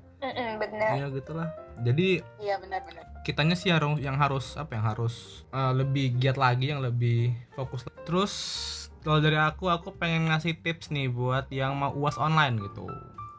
bener. 0.60 0.92
ya 1.00 1.08
gitulah. 1.12 1.48
Jadi 1.84 2.24
Iya 2.40 2.56
benar-benar. 2.60 3.04
kitanya 3.24 3.56
sih 3.56 3.72
harus 3.72 4.00
yang 4.00 4.16
harus 4.20 4.56
apa 4.60 4.76
yang 4.76 4.86
harus 4.86 5.44
eh, 5.52 5.74
lebih 5.76 6.20
giat 6.20 6.36
lagi 6.36 6.72
yang 6.76 6.84
lebih 6.84 7.32
fokus. 7.56 7.88
Terus 8.04 8.34
kalau 9.06 9.22
dari 9.22 9.38
aku 9.38 9.70
aku 9.70 9.94
pengen 9.96 10.28
ngasih 10.34 10.60
tips 10.66 10.90
nih 10.92 11.08
buat 11.08 11.48
yang 11.54 11.78
mau 11.78 11.94
uas 11.94 12.18
online 12.18 12.58
gitu 12.60 12.90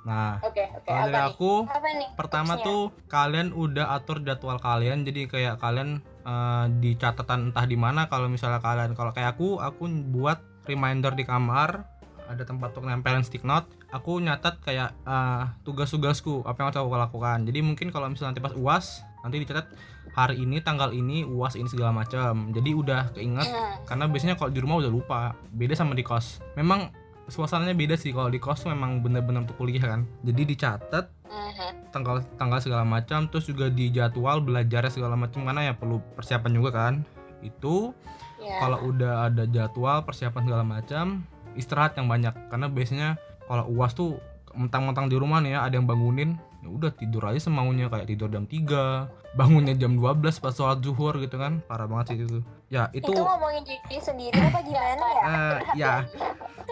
nah 0.06 0.38
Oke 0.38 0.62
oke 0.70 0.86
kalau 0.86 1.02
dari 1.04 1.18
nih? 1.18 1.26
aku 1.28 1.52
nih 1.66 2.08
pertama 2.14 2.54
tipsnya? 2.54 2.64
tuh 2.64 2.80
kalian 3.06 3.48
udah 3.50 3.86
atur 3.90 4.22
jadwal 4.22 4.56
kalian 4.56 5.02
jadi 5.02 5.26
kayak 5.26 5.54
kalian 5.58 5.98
eh, 6.22 6.64
di 6.78 6.94
catatan 6.94 7.50
entah 7.50 7.66
di 7.66 7.74
mana 7.74 8.06
kalau 8.06 8.30
misalnya 8.30 8.62
kalian 8.62 8.94
kalau 8.94 9.10
kayak 9.10 9.34
aku 9.34 9.58
aku 9.58 9.82
buat 10.08 10.38
reminder 10.64 11.10
di 11.12 11.22
kamar 11.22 11.82
ada 12.26 12.42
tempat 12.42 12.70
untuk 12.70 12.86
nempelin 12.86 13.22
stick 13.22 13.42
note 13.42 13.66
aku 13.88 14.18
nyatat 14.18 14.58
kayak 14.60 14.94
eh, 15.02 15.42
tugas-tugasku 15.62 16.42
apa 16.42 16.54
yang 16.56 16.66
harus 16.70 16.78
aku 16.80 16.94
lakukan 16.94 17.42
jadi 17.42 17.58
mungkin 17.60 17.90
kalau 17.90 18.06
misalnya 18.06 18.30
nanti 18.30 18.42
pas 18.42 18.54
uas 18.54 18.86
nanti 19.20 19.42
dicatat 19.42 19.66
hari 20.12 20.38
ini 20.40 20.58
tanggal 20.60 20.90
ini 20.90 21.22
uas 21.22 21.54
ini 21.54 21.66
segala 21.66 21.90
macam 21.92 22.50
jadi 22.50 22.70
udah 22.72 23.02
keinget 23.12 23.42
Hmm. 23.42 23.82
karena 23.84 24.04
biasanya 24.06 24.34
kalau 24.34 24.48
di 24.48 24.58
rumah 24.58 24.78
udah 24.78 24.88
lupa 24.88 25.20
beda 25.50 25.74
sama 25.74 25.92
di 25.92 26.02
kos 26.02 26.38
memang 26.54 26.94
suasananya 27.26 27.74
beda 27.74 27.94
sih 27.94 28.10
kalau 28.10 28.28
di 28.28 28.38
kos 28.38 28.64
memang 28.64 29.02
bener-bener 29.02 29.42
untuk 29.42 29.56
kuliah 29.56 29.82
kan 29.82 30.00
jadi 30.22 30.42
dicatat 30.42 31.10
Mhm. 31.26 31.90
tanggal 31.90 32.22
tanggal 32.36 32.58
segala 32.58 32.86
macam 32.86 33.26
terus 33.26 33.44
juga 33.44 33.66
di 33.66 33.90
jadwal 33.90 34.38
belajarnya 34.38 34.92
segala 34.92 35.18
macam 35.18 35.42
mana 35.42 35.62
ya 35.62 35.74
perlu 35.74 35.98
persiapan 36.14 36.52
juga 36.52 36.70
kan 36.70 36.94
itu 37.40 37.90
Ya. 38.36 38.62
kalau 38.62 38.78
udah 38.86 39.26
ada 39.26 39.42
jadwal 39.44 40.02
persiapan 40.02 40.42
segala 40.44 40.62
macam 40.62 41.26
istirahat 41.54 41.96
yang 41.96 42.06
banyak 42.06 42.30
karena 42.46 42.66
biasanya 42.68 43.08
kalau 43.42 43.66
uas 43.68 43.90
tuh 43.90 44.22
mentang-mentang 44.52 45.08
di 45.08 45.16
rumah 45.16 45.40
nih 45.40 45.58
ya 45.58 45.66
ada 45.66 45.74
yang 45.74 45.84
bangunin 45.84 46.38
ya 46.66 46.74
udah 46.74 46.90
tidur 46.98 47.22
aja 47.30 47.38
semaunya 47.38 47.86
kayak 47.86 48.10
tidur 48.10 48.26
jam 48.26 48.42
3 48.42 49.38
bangunnya 49.38 49.78
jam 49.78 49.94
12 49.94 50.18
pas 50.42 50.50
sholat 50.50 50.82
zuhur 50.82 51.14
gitu 51.22 51.38
kan. 51.38 51.62
Parah 51.70 51.86
banget 51.86 52.06
sih 52.10 52.16
itu. 52.26 52.42
Ya 52.66 52.90
itu 52.90 53.06
itu 53.06 53.22
ngomongin 53.22 53.62
diri 53.62 53.98
sendiri 54.02 54.34
apa 54.34 54.58
gimana 54.66 55.06
ya? 55.06 55.22
Eh, 55.22 55.58
ya. 55.78 55.92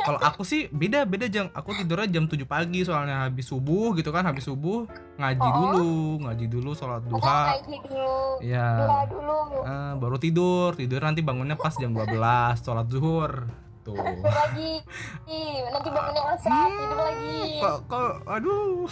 Kalau 0.03 0.19
aku 0.19 0.43
sih 0.43 0.67
beda 0.73 1.07
beda 1.07 1.31
jam. 1.31 1.47
Aku 1.55 1.71
tidurnya 1.79 2.11
jam 2.11 2.27
7 2.27 2.43
pagi 2.43 2.83
soalnya. 2.83 3.31
Habis 3.31 3.47
subuh 3.55 3.95
gitu 3.95 4.11
kan 4.11 4.27
habis 4.27 4.43
subuh. 4.51 4.91
Ngaji 5.21 5.47
Oh. 5.47 5.55
dulu 5.55 5.95
ngaji 6.27 6.45
dulu 6.51 6.71
sholat 6.75 7.07
duha. 7.07 7.55
dulu 7.63 8.43
ya. 8.43 8.69
dulu. 9.07 9.39
Eh, 9.63 9.93
baru 10.01 10.17
tidur. 10.19 10.75
Tidur 10.75 10.99
nanti 11.07 11.23
bangunnya 11.23 11.55
pas 11.55 11.79
jam 11.79 11.95
12 11.95 12.59
sholat 12.67 12.91
zuhur 12.91 13.47
tuh 13.85 13.95
tidur 14.01 14.33
lagi. 14.33 14.73
Nanti 15.71 15.89
bangunnya 15.93 16.23
asap 16.33 16.71
tidur 16.73 16.99
lagi. 16.99 17.39
kok 17.61 17.79
kok 17.87 18.13
aduh. 18.27 18.89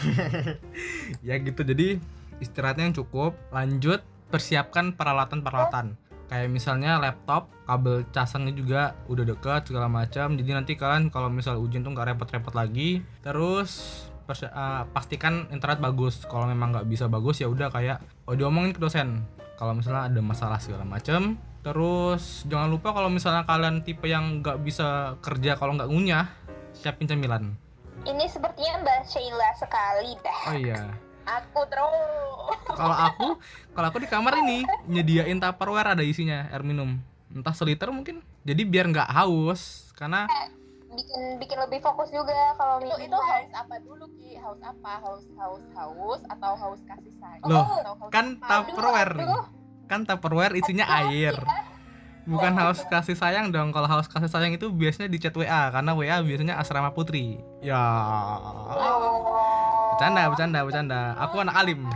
Ya 1.27 1.35
gitu 1.41 1.61
jadi 1.65 1.97
istirahatnya 2.39 2.93
yang 2.93 2.97
cukup. 2.97 3.35
Lanjut 3.51 4.05
persiapkan 4.29 4.93
peralatan 4.97 5.41
peralatan 5.41 5.97
kayak 6.33 6.49
misalnya 6.49 6.97
laptop 6.97 7.53
kabel 7.69 8.09
casannya 8.09 8.57
juga 8.57 8.97
udah 9.09 9.25
deket 9.29 9.69
segala 9.69 9.89
macam. 9.89 10.33
Jadi 10.33 10.51
nanti 10.53 10.73
kalian 10.81 11.13
kalau 11.13 11.29
misal 11.29 11.61
ujian 11.61 11.85
tuh 11.85 11.93
nggak 11.93 12.17
repot-repot 12.17 12.57
lagi 12.57 13.05
terus 13.21 14.05
persi- 14.25 14.49
eh, 14.49 14.83
pastikan 14.97 15.53
internet 15.53 15.85
bagus. 15.85 16.25
Kalau 16.25 16.49
memang 16.49 16.73
nggak 16.73 16.89
bisa 16.89 17.05
bagus 17.09 17.45
ya 17.45 17.53
udah 17.53 17.69
kayak 17.69 18.01
oh 18.25 18.33
diomongin 18.33 18.73
ke 18.73 18.81
dosen. 18.81 19.29
Kalau 19.61 19.77
misalnya 19.77 20.09
ada 20.09 20.21
masalah 20.25 20.57
segala 20.57 20.89
macam 20.89 21.37
terus 21.63 22.43
jangan 22.51 22.69
lupa 22.71 22.91
kalau 22.91 23.07
misalnya 23.07 23.47
kalian 23.47 23.87
tipe 23.87 24.11
yang 24.11 24.43
nggak 24.43 24.59
bisa 24.67 25.15
kerja 25.23 25.55
kalau 25.55 25.79
nggak 25.79 25.87
ngunyah 25.87 26.27
siapin 26.75 27.07
cemilan 27.07 27.55
ini 28.03 28.27
sepertinya 28.27 28.83
mbak 28.83 29.07
Sheila 29.07 29.51
sekali 29.55 30.19
dah 30.23 30.41
oh 30.51 30.59
iya 30.59 30.83
Aku 31.23 31.63
terus. 31.71 32.59
kalau 32.75 32.97
aku 32.99 33.27
kalau 33.79 33.87
aku 33.95 33.99
di 34.03 34.11
kamar 34.11 34.43
ini 34.43 34.67
nyediain 34.91 35.39
tupperware 35.39 35.95
ada 35.95 36.03
isinya 36.03 36.51
air 36.51 36.67
minum 36.67 36.99
entah 37.31 37.55
seliter 37.55 37.95
mungkin 37.95 38.27
jadi 38.43 38.67
biar 38.67 38.91
nggak 38.91 39.07
haus 39.07 39.95
karena 39.95 40.27
bikin 40.93 41.41
bikin 41.41 41.59
lebih 41.63 41.79
fokus 41.79 42.11
juga 42.11 42.59
kalau 42.59 42.83
Itu 42.83 42.91
minum 42.91 42.99
itu 43.07 43.19
haus 43.23 43.51
apa 43.55 43.75
dulu 43.81 44.05
Ki? 44.19 44.37
Haus 44.37 44.61
apa? 44.61 44.93
Haus 45.01 45.25
haus 45.41 45.65
haus 45.73 46.21
atau 46.29 46.53
haus 46.53 46.81
kasih 46.85 47.15
sayang? 47.17 47.49
Loh, 47.49 47.65
Atau 47.81 47.95
haus 47.97 48.11
kan 48.13 48.27
tupperware 48.37 49.13
nih 49.17 49.25
aduh. 49.25 49.62
Kan 49.93 50.09
tupperware 50.09 50.57
isinya 50.57 50.89
air. 51.05 51.37
Bukan 52.25 52.55
haus 52.57 52.81
kasih 52.89 53.19
sayang 53.19 53.53
dong. 53.53 53.75
Kalau 53.77 53.85
haus 53.91 54.09
kasih 54.09 54.31
sayang 54.33 54.57
itu 54.57 54.73
biasanya 54.73 55.13
di 55.13 55.19
chat 55.21 55.37
WA 55.37 55.69
karena 55.69 55.93
WA 55.93 56.17
biasanya 56.25 56.55
asrama 56.57 56.95
putri. 56.97 57.37
Ya. 57.61 57.83
Bercanda 59.93 60.31
bercanda 60.33 60.59
bercanda. 60.65 61.01
Aku 61.21 61.43
anak 61.45 61.61
alim. 61.61 61.91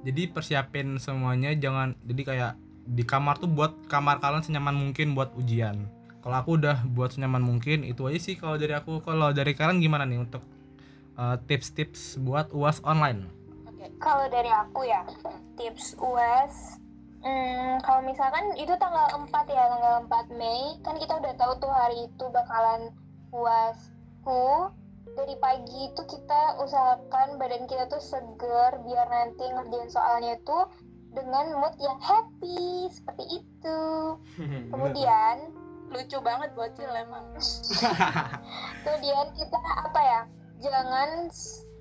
Jadi 0.00 0.32
persiapin 0.32 0.96
semuanya 0.96 1.52
jangan 1.54 1.92
jadi 2.08 2.22
kayak 2.24 2.52
di 2.88 3.04
kamar 3.04 3.36
tuh 3.36 3.52
buat 3.52 3.86
kamar 3.86 4.18
kalian 4.18 4.42
senyaman 4.42 4.74
mungkin 4.74 5.12
buat 5.12 5.36
ujian. 5.36 5.86
Kalau 6.24 6.36
aku 6.36 6.56
udah 6.56 6.84
buat 6.88 7.12
senyaman 7.12 7.44
mungkin 7.44 7.84
itu 7.84 8.08
aja 8.08 8.16
sih 8.16 8.40
kalau 8.40 8.56
dari 8.56 8.72
aku. 8.72 9.04
Kalau 9.04 9.28
dari 9.36 9.52
kalian 9.52 9.84
gimana 9.84 10.08
nih 10.08 10.24
untuk 10.24 10.40
uh, 11.20 11.36
tips-tips 11.44 12.16
buat 12.16 12.48
uas 12.56 12.80
online? 12.80 13.28
Oke. 13.68 13.92
Kalau 14.00 14.24
dari 14.32 14.48
aku 14.48 14.88
ya, 14.88 15.04
tips 15.60 16.00
UAS 16.00 16.79
Hmm, 17.20 17.76
kalau 17.84 18.00
misalkan 18.04 18.56
itu 18.56 18.72
tanggal 18.80 19.12
4 19.12 19.28
ya, 19.52 19.64
tanggal 19.68 19.94
4 20.08 20.40
Mei, 20.40 20.80
kan 20.80 20.96
kita 20.96 21.20
udah 21.20 21.34
tahu 21.36 21.52
tuh 21.60 21.72
hari 21.72 22.08
itu 22.08 22.24
bakalan 22.32 22.92
UASku. 23.28 24.72
Dari 25.10 25.34
pagi 25.42 25.90
itu 25.90 26.02
kita 26.06 26.62
usahakan 26.62 27.36
badan 27.36 27.66
kita 27.66 27.90
tuh 27.90 27.98
seger 27.98 28.78
biar 28.86 29.06
nanti 29.10 29.42
ngerjain 29.42 29.90
soalnya 29.90 30.38
tuh 30.46 30.70
dengan 31.10 31.58
mood 31.58 31.74
yang 31.82 31.98
happy 31.98 32.86
seperti 32.88 33.42
itu. 33.42 33.80
Kemudian 34.72 35.50
Lucu 35.90 36.18
banget 36.22 36.54
bocil 36.54 36.86
emang. 36.94 37.34
Kemudian 38.86 39.26
kita 39.34 39.58
apa 39.58 40.00
ya? 40.00 40.22
Jangan 40.62 41.26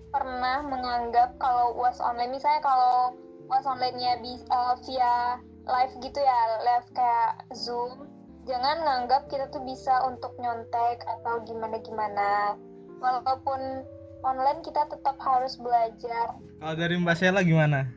pernah 0.09 0.65
menganggap 0.65 1.37
kalau 1.37 1.77
UAS 1.77 2.01
online 2.01 2.33
misalnya 2.33 2.65
kalau 2.65 3.13
UAS 3.49 3.65
online-nya 3.65 4.21
bisa 4.21 4.77
via 4.85 5.41
live 5.65 5.93
gitu 6.05 6.19
ya, 6.21 6.41
live 6.61 6.87
kayak 6.93 7.31
Zoom, 7.57 8.05
jangan 8.45 8.77
nganggap 8.85 9.25
kita 9.33 9.49
tuh 9.49 9.65
bisa 9.65 10.05
untuk 10.05 10.37
nyontek 10.37 11.01
atau 11.01 11.41
gimana-gimana. 11.49 12.53
Walaupun 13.01 13.89
online 14.21 14.61
kita 14.61 14.85
tetap 14.85 15.17
harus 15.17 15.57
belajar. 15.57 16.37
kalau 16.59 16.75
dari 16.75 16.99
Mbak 16.99 17.15
Sheila 17.15 17.39
gimana 17.39 17.87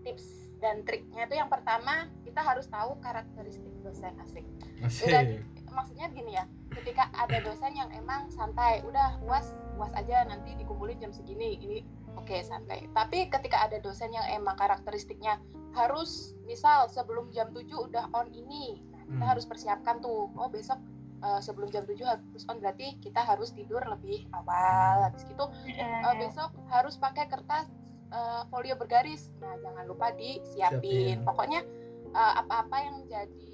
Tips 0.00 0.56
dan 0.56 0.80
triknya 0.88 1.28
itu 1.28 1.36
yang 1.36 1.52
pertama 1.52 2.08
kita 2.24 2.40
harus 2.40 2.64
tahu 2.66 2.96
karakteristik 3.04 3.70
dosen 3.84 4.16
asik. 4.24 4.42
Asik. 4.82 5.44
Maksudnya 5.68 6.08
gini 6.12 6.36
ya, 6.36 6.44
ketika 6.72 7.12
ada 7.16 7.38
dosen 7.44 7.72
yang 7.76 7.88
emang 7.92 8.28
santai, 8.32 8.82
udah 8.84 9.20
uas 9.24 9.52
uas 9.76 9.92
aja 9.96 10.24
nanti 10.28 10.52
dikumpulin 10.56 11.00
jam 11.00 11.12
segini, 11.12 11.56
ini 11.60 11.78
oke 12.16 12.36
santai. 12.42 12.86
Tapi 12.92 13.28
ketika 13.28 13.64
ada 13.64 13.78
dosen 13.78 14.12
yang 14.12 14.24
emang 14.30 14.56
karakteristiknya 14.56 15.40
harus 15.72 16.36
misal 16.44 16.86
sebelum 16.86 17.32
jam 17.32 17.48
7 17.50 17.64
udah 17.88 18.12
on 18.12 18.28
ini, 18.32 18.84
nah, 18.92 19.02
kita 19.08 19.24
Hmm. 19.24 19.30
harus 19.32 19.44
persiapkan 19.44 20.00
tuh. 20.00 20.28
Oh 20.36 20.48
besok 20.48 20.76
eh, 21.22 21.40
sebelum 21.40 21.70
jam 21.70 21.86
7 21.86 22.02
harus 22.02 22.42
on 22.46 22.58
berarti 22.58 22.98
kita 22.98 23.22
harus 23.22 23.54
tidur 23.54 23.80
lebih 23.82 24.26
awal. 24.34 25.08
Habis 25.08 25.24
gitu 25.24 25.44
eh, 25.70 26.14
besok 26.18 26.52
harus 26.68 26.98
pakai 26.98 27.30
kertas 27.30 27.70
eh, 28.12 28.42
folio 28.52 28.76
bergaris. 28.76 29.32
Nah, 29.40 29.56
jangan 29.62 29.84
lupa 29.88 30.12
disiapin. 30.12 31.16
Siapin. 31.16 31.16
Pokoknya 31.24 31.60
eh, 32.10 32.32
apa-apa 32.42 32.76
yang 32.82 32.96
jadi 33.08 33.48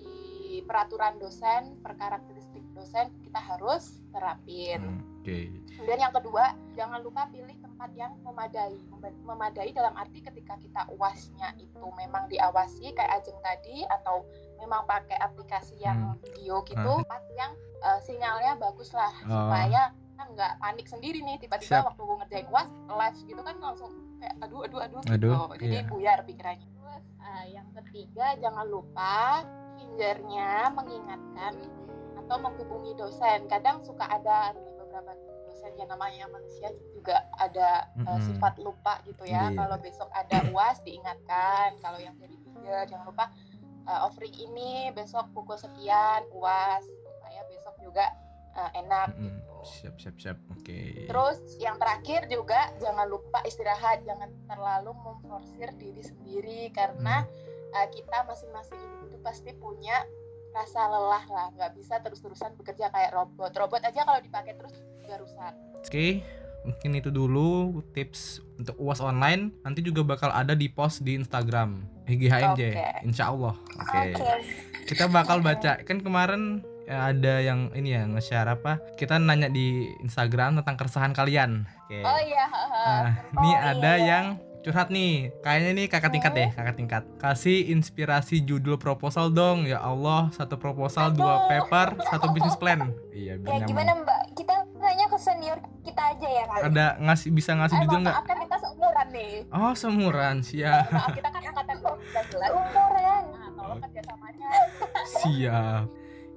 peraturan 0.64 1.21
dosen, 1.21 1.77
per 1.85 1.92
karakteristik 1.94 2.64
dosen 2.73 3.12
kita 3.23 3.37
harus 3.37 4.01
terapin. 4.11 4.81
Hmm, 4.81 5.21
Oke. 5.21 5.53
Kemudian 5.77 6.09
yang 6.09 6.14
kedua, 6.16 6.57
jangan 6.73 7.05
lupa 7.05 7.29
pilih 7.29 7.53
tempat 7.78 7.94
yang 7.94 8.10
memadai. 8.26 8.74
Mem- 8.90 9.22
Memadai 9.22 9.70
dalam 9.70 9.94
arti 9.94 10.18
ketika 10.18 10.58
kita 10.58 10.90
uasnya 10.90 11.54
itu 11.56 11.78
memang 11.94 12.26
diawasi 12.26 12.90
kayak 12.90 13.22
Ajeng 13.22 13.38
tadi 13.38 13.86
atau 13.86 14.26
memang 14.58 14.82
pakai 14.82 15.14
aplikasi 15.16 15.78
yang 15.78 15.94
Hmm. 16.10 16.18
video 16.18 16.58
gitu, 16.66 16.74
Ah. 16.74 17.06
tempat 17.06 17.22
yang 17.32 17.52
eh, 17.78 18.00
sinyalnya 18.02 18.58
bagus 18.58 18.90
lah 18.90 19.14
Oh. 19.22 19.46
supaya 19.46 19.94
kita 19.94 20.22
nggak 20.28 20.52
panik 20.58 20.86
sendiri 20.88 21.22
nih 21.22 21.38
tiba-tiba 21.38 21.78
Siap. 21.78 21.86
waktu 21.86 22.02
ngerjain 22.02 22.46
uas 22.50 22.66
live 22.90 23.18
gitu 23.22 23.40
kan 23.40 23.56
langsung 23.56 23.90
kayak 24.18 24.34
aduh 24.42 24.60
aduh 24.60 24.80
aduh, 24.82 24.98
Aduh, 25.06 25.14
gitu. 25.46 25.62
Jadi 25.62 25.76
iya. 25.76 25.86
buyar 25.86 26.18
pikirannya. 26.26 26.66
Terus 26.66 27.04
eh, 27.22 27.44
yang 27.54 27.68
ketiga 27.72 28.26
jangan 28.36 28.66
lupa 28.66 29.46
fingernya 29.78 30.50
mengingatkan 30.74 31.54
atau 32.18 32.36
menghubungi 32.36 32.98
dosen. 32.98 33.46
Kadang 33.46 33.78
suka 33.80 34.02
ada 34.04 34.50
nih 34.52 34.66
beberapa 34.74 35.14
yang 35.76 35.90
namanya 35.90 36.24
manusia 36.31 36.72
juga 36.96 37.26
ada 37.37 37.90
uh, 38.00 38.16
Mm-mm. 38.16 38.24
sifat 38.24 38.57
lupa 38.62 39.02
gitu 39.04 39.26
ya. 39.28 39.52
Iya. 39.52 39.59
Kalau 39.59 39.76
besok 39.83 40.09
ada 40.14 40.38
uas 40.54 40.81
diingatkan. 40.87 41.76
Kalau 41.83 41.98
yang 42.00 42.14
jadi 42.16 42.37
finger 42.40 42.83
jangan 42.88 43.07
lupa 43.11 43.28
uh, 43.85 44.09
offering 44.09 44.33
ini 44.38 44.94
besok 44.96 45.28
pukul 45.37 45.59
sekian 45.59 46.24
uas 46.33 46.87
supaya 46.87 47.40
besok 47.50 47.74
juga 47.83 48.07
uh, 48.57 48.70
enak 48.72 49.12
Mm-mm. 49.12 49.24
gitu. 49.28 49.54
Siap 49.66 49.94
siap 49.98 50.16
siap. 50.22 50.38
Oke. 50.54 51.11
Terus 51.11 51.38
yang 51.59 51.76
terakhir 51.76 52.31
juga 52.31 52.70
jangan 52.78 53.11
lupa 53.11 53.42
istirahat, 53.44 54.07
jangan 54.07 54.31
terlalu 54.46 54.94
memforsir 55.02 55.74
diri 55.76 56.00
sendiri 56.00 56.70
karena 56.70 57.26
uh, 57.74 57.87
kita 57.90 58.24
masing-masing 58.24 58.78
itu 59.11 59.18
pasti 59.20 59.50
punya 59.59 60.07
rasa 60.48 60.88
lelah 60.88 61.24
lah, 61.28 61.46
nggak 61.54 61.76
bisa 61.76 62.00
terus-terusan 62.00 62.57
bekerja 62.57 62.88
kayak 62.88 63.12
robot. 63.12 63.52
Robot 63.52 63.85
aja 63.85 64.00
kalau 64.00 64.16
dipakai 64.24 64.57
terus 64.57 64.72
Oke, 65.79 66.21
mungkin 66.62 66.90
itu 66.94 67.09
dulu 67.09 67.81
tips 67.90 68.44
untuk 68.57 68.77
UAS 68.77 69.01
online. 69.01 69.55
Nanti 69.62 69.81
juga 69.81 70.05
bakal 70.05 70.29
ada 70.29 70.53
di 70.53 70.68
post 70.68 71.01
di 71.01 71.14
Instagram 71.14 71.81
HGHMJ, 72.05 72.61
Oke. 72.68 72.71
Insya 73.03 73.31
Allah. 73.31 73.55
Oke. 73.57 74.01
Oke. 74.12 74.33
Kita 74.85 75.05
bakal 75.07 75.40
baca. 75.40 75.81
Kan 75.83 76.01
kemarin 76.01 76.61
ya, 76.85 77.12
ada 77.12 77.40
yang 77.40 77.68
ini 77.73 77.92
ya 77.92 78.05
nge-share 78.05 78.49
apa? 78.51 78.81
Kita 78.94 79.16
nanya 79.16 79.49
di 79.49 79.85
Instagram 79.99 80.61
tentang 80.61 80.77
keresahan 80.77 81.12
kalian. 81.12 81.64
Oke. 81.85 82.01
Oh 82.01 82.21
iya, 82.21 82.44
Nah, 82.49 83.12
ini 83.35 83.51
Oh, 83.51 83.61
ada 83.66 83.92
iya. 83.94 84.05
yang 84.07 84.25
curhat 84.59 84.88
nih. 84.88 85.33
Kayaknya 85.40 85.71
nih 85.75 85.87
kakak 85.87 86.11
tingkat 86.11 86.33
deh, 86.35 86.49
kakak 86.51 86.77
tingkat. 86.77 87.03
Kasih 87.16 87.68
inspirasi 87.68 88.40
judul 88.40 88.77
proposal 88.77 89.29
dong. 89.29 89.64
Ya 89.64 89.79
Allah, 89.79 90.29
satu 90.33 90.57
proposal, 90.57 91.12
dua 91.12 91.37
Aduh. 91.38 91.49
paper, 91.49 91.88
satu 92.05 92.33
bisnis 92.33 92.57
plan. 92.57 92.92
Iya, 93.12 93.37
Ya 93.37 93.44
nyaman. 93.44 93.64
gimana 93.64 93.92
Mbak? 93.94 94.17
Kita 94.38 94.55
tanya 94.72 95.07
ke 95.11 95.18
senior 95.18 95.59
kita 95.83 96.03
aja 96.14 96.29
ya 96.31 96.44
kali. 96.46 96.62
Ada 96.70 96.87
ngasih 97.03 97.29
bisa 97.35 97.51
ngasih 97.53 97.74
eh, 97.74 97.83
mohon 97.83 98.01
nggak? 98.01 98.14
maaf 98.14 98.24
kan 98.24 98.38
kita 98.38 98.57
seumuran 98.57 99.07
nih. 99.11 99.33
Oh, 99.51 99.72
semuran, 99.74 100.37
siap. 100.40 100.85
Maaf 100.88 101.11
kita 101.11 101.29
kan 101.29 101.42
angkatan 101.42 101.77
2019. 101.83 102.55
Umuran. 102.55 103.22
Nah, 103.29 103.48
tolong 103.53 103.79
kerjasamanya. 103.83 104.48
Siap. 105.18 105.85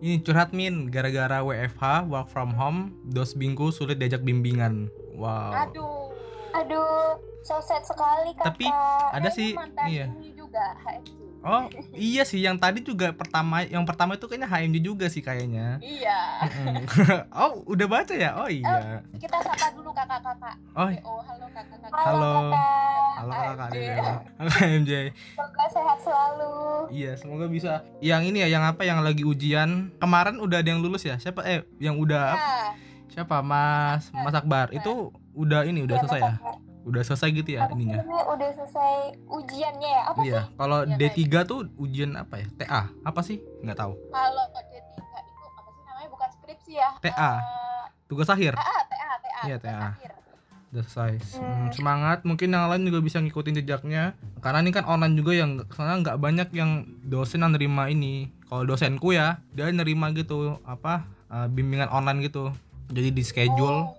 Ini 0.02 0.18
curhat 0.26 0.50
min 0.50 0.90
gara-gara 0.90 1.46
WFH 1.46 2.10
work 2.10 2.26
from 2.26 2.58
home, 2.58 2.98
dos 3.06 3.38
bingku 3.38 3.70
sulit 3.70 4.02
diajak 4.02 4.26
bimbingan. 4.26 4.90
Wow. 5.14 5.54
Aduh. 5.70 6.10
Aduh, 6.52 7.16
so 7.48 7.64
sad 7.64 7.80
sekali 7.82 8.36
kakak. 8.36 8.60
Tapi 8.60 8.66
ada 9.14 9.24
Nah, 9.24 9.32
sih 9.32 9.56
iya. 9.88 10.12
ini 10.12 10.31
HMJ. 10.54 11.10
Oh, 11.42 11.66
iya 11.98 12.22
sih 12.22 12.38
yang 12.38 12.54
tadi 12.56 12.86
juga 12.86 13.10
pertama 13.12 13.66
yang 13.66 13.82
pertama 13.82 14.14
itu 14.14 14.30
kayaknya 14.30 14.46
HMJ 14.46 14.78
juga 14.78 15.06
sih 15.10 15.22
kayaknya. 15.22 15.80
Iya. 15.80 16.20
Oh, 17.34 17.64
udah 17.66 17.88
baca 17.88 18.14
ya? 18.14 18.36
Oh 18.36 18.46
iya. 18.46 19.02
Kita 19.18 19.40
sapa 19.40 19.74
dulu 19.74 19.90
kakak-kakak. 19.90 20.56
Oh, 20.76 20.86
Oh, 21.02 21.22
halo 21.24 21.46
kakak-kakak. 21.50 21.92
Halo. 21.92 22.36
kakak. 22.52 23.14
halo 23.18 23.32
kakak 23.32 23.68
HMJ. 24.62 24.92
Halo. 24.94 25.12
Semoga 25.34 25.66
sehat 25.68 25.98
selalu. 26.02 26.54
Iya, 26.92 27.12
semoga 27.18 27.46
bisa. 27.48 27.72
Yang 28.04 28.22
ini 28.30 28.38
ya, 28.44 28.48
yang 28.52 28.64
apa 28.64 28.82
yang 28.84 29.00
lagi 29.02 29.24
ujian. 29.24 29.90
Kemarin 29.98 30.38
udah 30.38 30.62
ada 30.62 30.70
yang 30.70 30.84
lulus 30.84 31.02
ya? 31.02 31.18
Siapa 31.18 31.42
eh 31.48 31.64
yang 31.80 31.98
udah 31.98 32.36
Ya, 32.38 32.76
siapa? 33.10 33.42
Mas 33.42 34.14
Mas 34.14 34.36
Akbar. 34.36 34.70
Itu 34.70 35.10
udah 35.34 35.66
ini 35.66 35.82
udah 35.82 35.98
Iya, 35.98 36.04
selesai 36.06 36.22
ya? 36.22 36.34
Udah 36.82 37.02
selesai 37.02 37.30
gitu 37.32 37.50
ya 37.52 37.64
Apa 37.64 37.74
ininya. 37.74 38.02
Udah 38.04 38.50
selesai 38.52 38.94
ujiannya 39.24 39.90
ya? 39.92 40.02
Apa 40.08 40.20
Iya, 40.22 40.42
kalau 40.54 40.80
Iya, 40.84 40.98
D3 40.98 41.22
tuh 41.44 41.60
ujian 41.76 42.12
apa 42.16 42.36
ya? 42.38 42.48
TA. 42.58 42.82
Apa 43.02 43.22
sih? 43.22 43.38
Nggak 43.62 43.78
tahu. 43.78 43.94
kalau 44.08 44.44
D3 44.48 44.72
itu 44.74 45.02
apa 45.52 45.70
sih 45.70 45.84
namanya? 45.84 46.10
Bukan 46.10 46.30
skripsi 46.34 46.72
ya. 46.74 46.90
TA. 47.00 47.32
Eh, 47.38 47.84
Tugas 48.06 48.28
akhir. 48.28 48.54
TA, 48.54 48.78
TA, 48.84 49.10
TA. 49.16 49.42
Iya, 49.46 49.56
tugas 49.58 49.72
TA. 49.72 49.90
akhir. 49.92 50.12
Udah 50.72 50.84
selesai. 50.84 51.12
Hmm. 51.36 51.44
Hmm, 51.44 51.68
semangat. 51.70 52.20
Mungkin 52.24 52.48
yang 52.50 52.66
lain 52.66 52.84
juga 52.84 53.00
bisa 53.00 53.20
ngikutin 53.20 53.60
jejaknya. 53.60 54.16
Karena 54.40 54.60
ini 54.60 54.72
kan 54.72 54.84
online 54.86 55.14
juga 55.14 55.32
yang 55.34 55.60
soalnya 55.70 55.98
nggak 56.02 56.18
banyak 56.18 56.50
yang 56.52 56.72
dosen 57.02 57.40
yang 57.40 57.52
nerima 57.52 57.88
ini. 57.88 58.32
Kalau 58.48 58.64
dosenku 58.66 59.12
ya, 59.12 59.40
dia 59.52 59.68
nerima 59.68 60.10
gitu 60.12 60.58
apa 60.64 61.04
eh, 61.28 61.48
bimbingan 61.48 61.88
online 61.88 62.24
gitu. 62.24 62.52
Jadi 62.88 63.10
di 63.10 63.22
schedule, 63.22 63.80
Oh, 63.86 63.96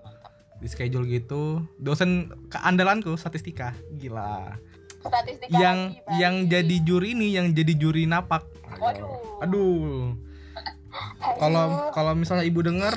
di 0.63 0.69
schedule 0.71 1.11
gitu. 1.11 1.67
Dosen 1.83 2.31
keandalanku 2.47 3.19
statistika. 3.19 3.75
Gila. 3.99 4.55
statistika 5.03 5.51
yang 5.59 5.99
lagi, 5.99 6.15
yang 6.23 6.35
jadi 6.47 6.77
juri 6.87 7.19
ini 7.19 7.35
yang 7.35 7.51
jadi 7.51 7.75
juri 7.75 8.07
napak. 8.07 8.47
Waduh. 8.79 9.43
Aduh. 9.43 10.15
Kalau 11.43 11.91
kalau 11.91 12.13
misalnya 12.15 12.47
ibu 12.47 12.63
dengar, 12.63 12.95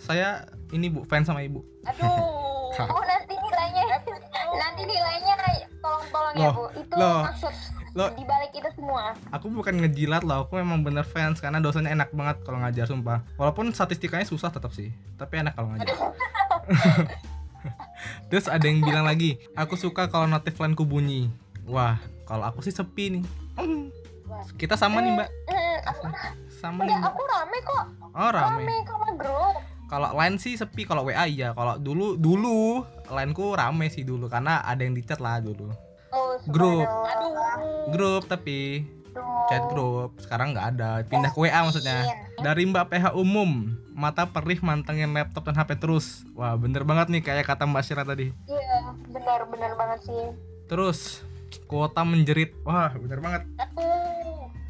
saya 0.00 0.48
ini 0.72 0.88
bu 0.88 1.04
fans 1.04 1.28
sama 1.28 1.44
ibu. 1.44 1.60
Aduh. 1.84 2.08
Oh 2.72 3.04
nanti 3.04 3.36
nilainya 3.36 3.84
nanti 4.56 4.82
nilainya 4.88 5.34
tolong-tolong 5.82 6.34
ya 6.38 6.48
Loh, 6.48 6.54
bu 6.56 6.64
itu 6.78 6.94
loh, 6.96 7.20
maksud 7.28 7.54
loh. 7.92 8.08
di 8.16 8.24
balik 8.24 8.50
itu 8.56 8.68
semua 8.72 9.12
Aku 9.28 9.52
bukan 9.52 9.74
ngejilat 9.76 10.22
loh, 10.24 10.48
aku 10.48 10.56
memang 10.56 10.80
bener 10.80 11.04
fans 11.04 11.42
karena 11.42 11.60
dosennya 11.60 11.92
enak 11.92 12.14
banget 12.16 12.40
kalau 12.46 12.64
ngajar 12.64 12.88
sumpah. 12.88 13.20
Walaupun 13.36 13.74
statistikanya 13.76 14.24
susah 14.24 14.48
tetap 14.48 14.72
sih, 14.72 14.88
tapi 15.20 15.44
enak 15.44 15.52
kalau 15.52 15.74
ngajar. 15.74 15.92
Terus 18.32 18.50
ada 18.50 18.64
yang 18.66 18.82
bilang 18.82 19.06
lagi, 19.06 19.38
aku 19.54 19.78
suka 19.78 20.08
kalau 20.10 20.26
notif 20.26 20.58
line-ku 20.58 20.82
bunyi. 20.82 21.30
Wah, 21.68 22.00
kalau 22.26 22.48
aku 22.50 22.64
sih 22.64 22.74
sepi 22.74 23.18
nih. 23.18 23.24
Kita 24.56 24.74
sama 24.74 25.04
nih 25.04 25.12
mbak, 25.12 25.28
hmm, 25.28 25.76
aku, 25.86 26.02
sama 26.56 26.82
nih 26.88 26.96
mbak. 26.96 27.04
aku 27.12 27.20
rame 27.28 27.58
kok 27.62 27.84
Oh 28.16 28.30
rame. 28.32 28.64
rame 28.64 28.76
sama 28.88 29.08
grup 29.14 29.54
Kalau 29.86 30.08
line 30.16 30.36
sih 30.40 30.56
sepi, 30.56 30.88
kalau 30.88 31.04
WA 31.04 31.28
iya. 31.28 31.52
Kalau 31.52 31.76
dulu 31.76 32.16
dulu 32.16 32.80
line-ku 33.12 33.52
rame 33.52 33.92
sih 33.92 34.08
dulu 34.08 34.24
karena 34.32 34.64
ada 34.64 34.80
yang 34.80 34.96
di 34.96 35.04
chat 35.04 35.20
lah 35.20 35.36
dulu. 35.38 35.68
oh, 36.16 36.40
Grup. 36.48 36.88
Aduh. 36.88 37.92
Grup 37.92 38.22
tapi 38.24 38.88
Aduh. 39.12 39.44
chat 39.48 39.64
grup 39.68 40.10
sekarang 40.16 40.56
nggak 40.56 40.66
ada. 40.76 40.90
Pindah 41.04 41.30
ke 41.32 41.38
WA 41.38 41.60
maksudnya. 41.64 42.08
Dari 42.40 42.64
Mbak 42.64 42.88
PH 42.88 43.04
umum 43.12 43.76
mata 43.92 44.24
perih 44.24 44.58
mantengin 44.64 45.12
laptop 45.12 45.44
dan 45.44 45.60
HP 45.60 45.76
terus. 45.76 46.24
Wah 46.32 46.56
bener 46.56 46.82
banget 46.88 47.12
nih 47.12 47.22
kayak 47.22 47.44
kata 47.44 47.68
Mbak 47.68 47.82
Syira 47.84 48.02
tadi. 48.08 48.32
Iya 48.48 48.96
benar 49.12 49.44
benar 49.52 49.72
banget 49.76 50.08
sih. 50.08 50.22
Terus 50.66 51.20
kuota 51.68 52.00
menjerit. 52.02 52.56
Wah 52.64 52.96
bener 52.96 53.20
banget. 53.20 53.42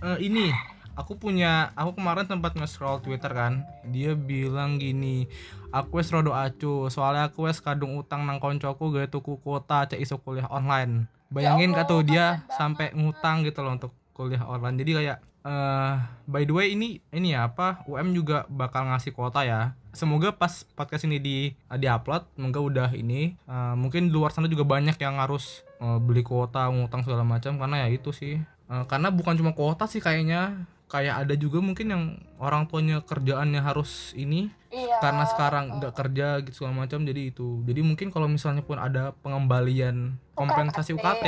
Eh, 0.03 0.19
ini. 0.27 0.51
Aku 0.93 1.17
punya 1.17 1.73
aku 1.73 1.97
kemarin 1.97 2.29
sempat 2.29 2.53
nge-scroll 2.53 3.01
Twitter 3.01 3.33
kan. 3.33 3.65
Dia 3.89 4.13
bilang 4.13 4.77
gini 4.77 5.25
aku 5.73 5.99
wes 5.99 6.13
rodo 6.13 6.37
acu 6.37 6.93
soalnya 6.93 7.33
aku 7.33 7.49
wes 7.49 7.65
kadung 7.65 7.97
utang 7.97 8.29
nang 8.29 8.37
koncoku 8.37 8.93
gaya 8.93 9.09
tuku 9.09 9.41
kuota 9.41 9.89
cek 9.89 9.99
iso 9.99 10.21
kuliah 10.21 10.47
online. 10.53 11.09
Bayangin 11.33 11.73
Ya 11.73 11.81
kak 11.81 11.89
tuh 11.89 12.05
Allah, 12.05 12.09
dia 12.13 12.27
sampai 12.61 12.93
ngutang 12.93 13.41
gitu 13.49 13.65
loh 13.65 13.73
untuk 13.73 13.97
kuliah 14.23 14.45
online. 14.45 14.79
Jadi 14.79 14.91
kayak 14.95 15.19
eh 15.43 15.95
by 16.25 16.47
the 16.47 16.55
way 16.55 16.71
ini 16.73 17.03
ini 17.11 17.35
ya 17.35 17.51
apa 17.51 17.83
UM 17.85 18.15
juga 18.15 18.47
bakal 18.47 18.87
ngasih 18.89 19.11
kuota 19.11 19.43
ya. 19.43 19.75
Semoga 19.93 20.33
pas 20.33 20.63
podcast 20.73 21.05
ini 21.05 21.19
di 21.19 21.37
di 21.53 21.87
upload 21.87 22.25
semoga 22.33 22.61
udah 22.63 22.91
ini 22.95 23.35
Eh, 23.43 23.75
mungkin 23.75 24.09
di 24.09 24.15
luar 24.15 24.31
sana 24.31 24.47
juga 24.47 24.63
banyak 24.63 24.97
yang 24.97 25.19
harus 25.19 25.67
eh, 25.77 25.99
beli 25.99 26.23
kuota 26.23 26.71
ngutang 26.71 27.03
segala 27.03 27.27
macam 27.27 27.59
karena 27.59 27.85
ya 27.85 27.89
itu 27.91 28.15
sih. 28.15 28.39
Eh, 28.43 28.85
karena 28.87 29.11
bukan 29.11 29.35
cuma 29.35 29.51
kuota 29.53 29.85
sih 29.85 29.99
kayaknya 29.99 30.65
kayak 30.87 31.25
ada 31.25 31.35
juga 31.35 31.59
mungkin 31.59 31.87
yang 31.89 32.03
orang 32.37 32.69
tuanya 32.69 33.01
kerjaannya 33.01 33.65
harus 33.65 34.13
ini 34.13 34.53
Iya. 34.73 35.05
karena 35.05 35.25
sekarang 35.29 35.65
nggak 35.81 35.93
kerja 35.93 36.41
gitu 36.45 36.65
segala 36.65 36.85
macam 36.85 37.05
jadi 37.05 37.29
itu. 37.29 37.61
Jadi 37.65 37.81
mungkin 37.85 38.09
kalau 38.09 38.25
misalnya 38.25 38.65
pun 38.65 38.81
ada 38.81 39.13
pengembalian 39.21 40.17
kompensasi 40.33 40.97
UKT 40.97 41.25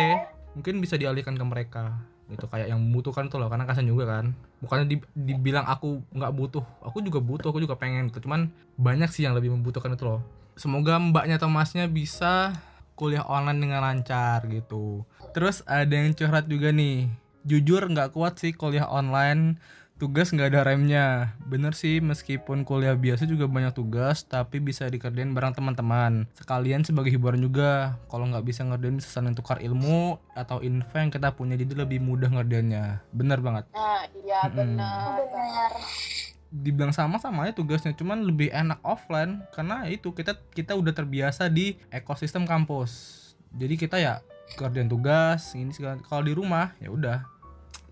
mungkin 0.55 0.81
bisa 0.81 0.97
dialihkan 0.97 1.35
ke 1.35 1.45
mereka 1.45 1.85
gitu 2.31 2.49
kayak 2.49 2.73
yang 2.73 2.81
membutuhkan 2.81 3.29
tuh 3.29 3.37
loh 3.37 3.53
karena 3.53 3.69
kasian 3.69 3.89
juga 3.89 4.09
kan. 4.09 4.33
Bukannya 4.65 4.87
di- 4.89 5.11
dibilang 5.13 5.69
aku 5.69 6.01
nggak 6.13 6.33
butuh 6.33 6.65
aku 6.81 7.05
juga 7.05 7.21
butuh 7.21 7.49
aku 7.53 7.61
juga 7.61 7.77
pengen 7.77 8.09
gitu. 8.09 8.25
Cuman 8.25 8.49
banyak 8.81 9.11
sih 9.13 9.29
yang 9.29 9.37
lebih 9.37 9.53
membutuhkan 9.53 9.93
itu 9.93 10.05
loh. 10.09 10.21
Semoga 10.55 10.97
mbaknya 10.97 11.37
atau 11.37 11.51
masnya 11.51 11.91
bisa 11.91 12.55
kuliah 12.95 13.27
online 13.27 13.59
dengan 13.59 13.81
lancar 13.83 14.47
gitu. 14.49 15.03
Terus 15.35 15.67
ada 15.67 15.91
yang 15.91 16.15
curhat 16.15 16.47
juga 16.47 16.71
nih 16.71 17.11
jujur 17.45 17.85
nggak 17.93 18.17
kuat 18.17 18.41
sih 18.41 18.57
kuliah 18.57 18.89
online 18.89 19.61
tugas 20.05 20.29
nggak 20.37 20.53
ada 20.53 20.61
remnya. 20.69 21.33
Bener 21.49 21.73
sih 21.73 22.05
meskipun 22.05 22.69
kuliah 22.69 22.93
biasa 22.93 23.25
juga 23.25 23.49
banyak 23.49 23.73
tugas 23.73 24.29
tapi 24.29 24.61
bisa 24.61 24.85
dikerjain 24.85 25.33
bareng 25.33 25.57
teman-teman. 25.57 26.29
Sekalian 26.37 26.85
sebagai 26.85 27.09
hiburan 27.09 27.41
juga. 27.41 27.97
Kalau 28.13 28.29
nggak 28.29 28.45
bisa 28.45 28.69
ngerjain 28.69 29.01
bisa 29.01 29.09
saling 29.09 29.33
tukar 29.33 29.65
ilmu 29.65 30.21
atau 30.37 30.61
info 30.61 31.01
yang 31.01 31.09
kita 31.09 31.33
punya 31.33 31.57
jadi 31.57 31.73
lebih 31.73 32.05
mudah 32.05 32.29
ngerjainnya. 32.29 33.01
Bener 33.17 33.41
banget. 33.41 33.65
Nah, 33.73 34.05
iya 34.21 34.45
Mm-mm. 34.45 34.57
benar. 34.77 35.17
benar 35.25 35.73
dibilang 36.55 36.95
sama 36.95 37.19
sama 37.19 37.51
aja 37.51 37.59
tugasnya 37.59 37.99
cuman 37.99 38.29
lebih 38.29 38.53
enak 38.53 38.79
offline. 38.85 39.41
Karena 39.57 39.89
itu 39.89 40.13
kita 40.13 40.37
kita 40.53 40.77
udah 40.77 40.93
terbiasa 40.93 41.49
di 41.49 41.81
ekosistem 41.89 42.45
kampus. 42.45 43.25
Jadi 43.57 43.75
kita 43.81 43.97
ya 43.99 44.21
kerjaan 44.61 44.87
tugas 44.87 45.57
ini 45.57 45.73
segala 45.73 45.99
kalau 46.05 46.23
di 46.23 46.37
rumah 46.37 46.77
ya 46.79 46.93
udah. 46.93 47.27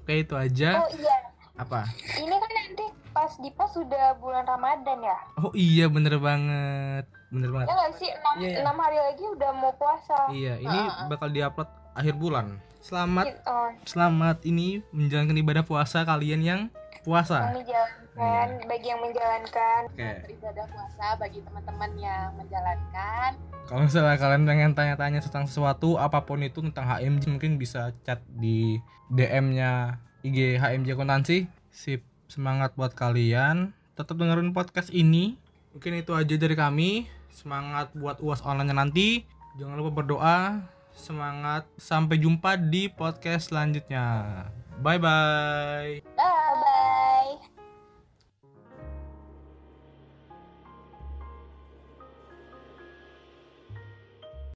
Oke 0.02 0.26
itu 0.26 0.34
aja. 0.34 0.82
Oh 0.82 0.90
iya 0.94 1.11
apa? 1.52 1.84
Ini 2.16 2.32
kan 2.32 2.50
nanti 2.50 2.84
pas 3.12 3.32
di 3.36 3.50
pas 3.52 3.68
sudah 3.68 4.16
bulan 4.16 4.48
ramadan 4.48 4.98
ya? 5.04 5.18
Oh 5.36 5.52
iya 5.52 5.84
bener 5.86 6.16
banget. 6.16 7.04
Bener 7.28 7.50
banget. 7.52 7.68
Ya 7.68 7.74
nggak 7.76 7.92
sih? 8.00 8.08
Enam 8.08 8.34
Iya, 8.40 8.48
iya. 8.48 8.58
enam 8.64 8.76
hari 8.80 8.98
lagi 8.98 9.24
udah 9.28 9.50
mau 9.52 9.72
puasa. 9.76 10.18
Iya 10.32 10.54
ini 10.58 10.78
Ah. 10.88 11.06
bakal 11.06 11.28
diupload 11.28 11.68
akhir 11.92 12.14
bulan. 12.16 12.46
Selamat 12.82 13.26
oh. 13.46 13.70
selamat 13.86 14.42
ini 14.42 14.82
menjalankan 14.90 15.36
ibadah 15.38 15.62
puasa 15.62 16.02
kalian 16.02 16.40
yang 16.42 16.60
puasa. 17.04 17.52
Menjalankan 17.52 18.48
bagi 18.66 18.86
yang 18.88 19.00
menjalankan. 19.04 19.80
Oke. 19.92 20.10
Beribadah 20.26 20.66
puasa 20.66 21.06
bagi 21.20 21.38
teman-teman 21.44 21.90
yang 22.00 22.32
menjalankan. 22.34 23.30
Kalau 23.62 23.80
misalnya 23.86 24.18
kalian 24.18 24.42
pengen 24.42 24.72
tanya-tanya 24.74 25.20
tentang 25.22 25.46
sesuatu 25.46 25.94
apa 25.94 26.26
pun 26.26 26.42
itu 26.42 26.58
tentang 26.58 26.88
HMJ 26.88 27.30
mungkin 27.30 27.56
bisa 27.56 27.94
chat 28.02 28.18
di 28.26 28.82
DM-nya 29.06 30.02
IG 30.22 30.62
HMJ 30.62 30.94
Akuntansi. 30.94 31.50
Sip, 31.74 32.06
semangat 32.30 32.78
buat 32.78 32.94
kalian. 32.94 33.74
Tetap 33.98 34.14
dengerin 34.14 34.54
podcast 34.54 34.88
ini. 34.94 35.34
Mungkin 35.74 35.98
itu 35.98 36.14
aja 36.14 36.34
dari 36.38 36.54
kami. 36.54 37.10
Semangat 37.34 37.90
buat 37.92 38.22
UAS 38.22 38.46
online 38.46 38.70
nanti. 38.70 39.26
Jangan 39.58 39.74
lupa 39.74 40.02
berdoa. 40.02 40.62
Semangat. 40.94 41.66
Sampai 41.74 42.22
jumpa 42.22 42.54
di 42.54 42.86
podcast 42.86 43.50
selanjutnya. 43.50 44.46
Bye 44.78 45.00
bye. 45.02 46.31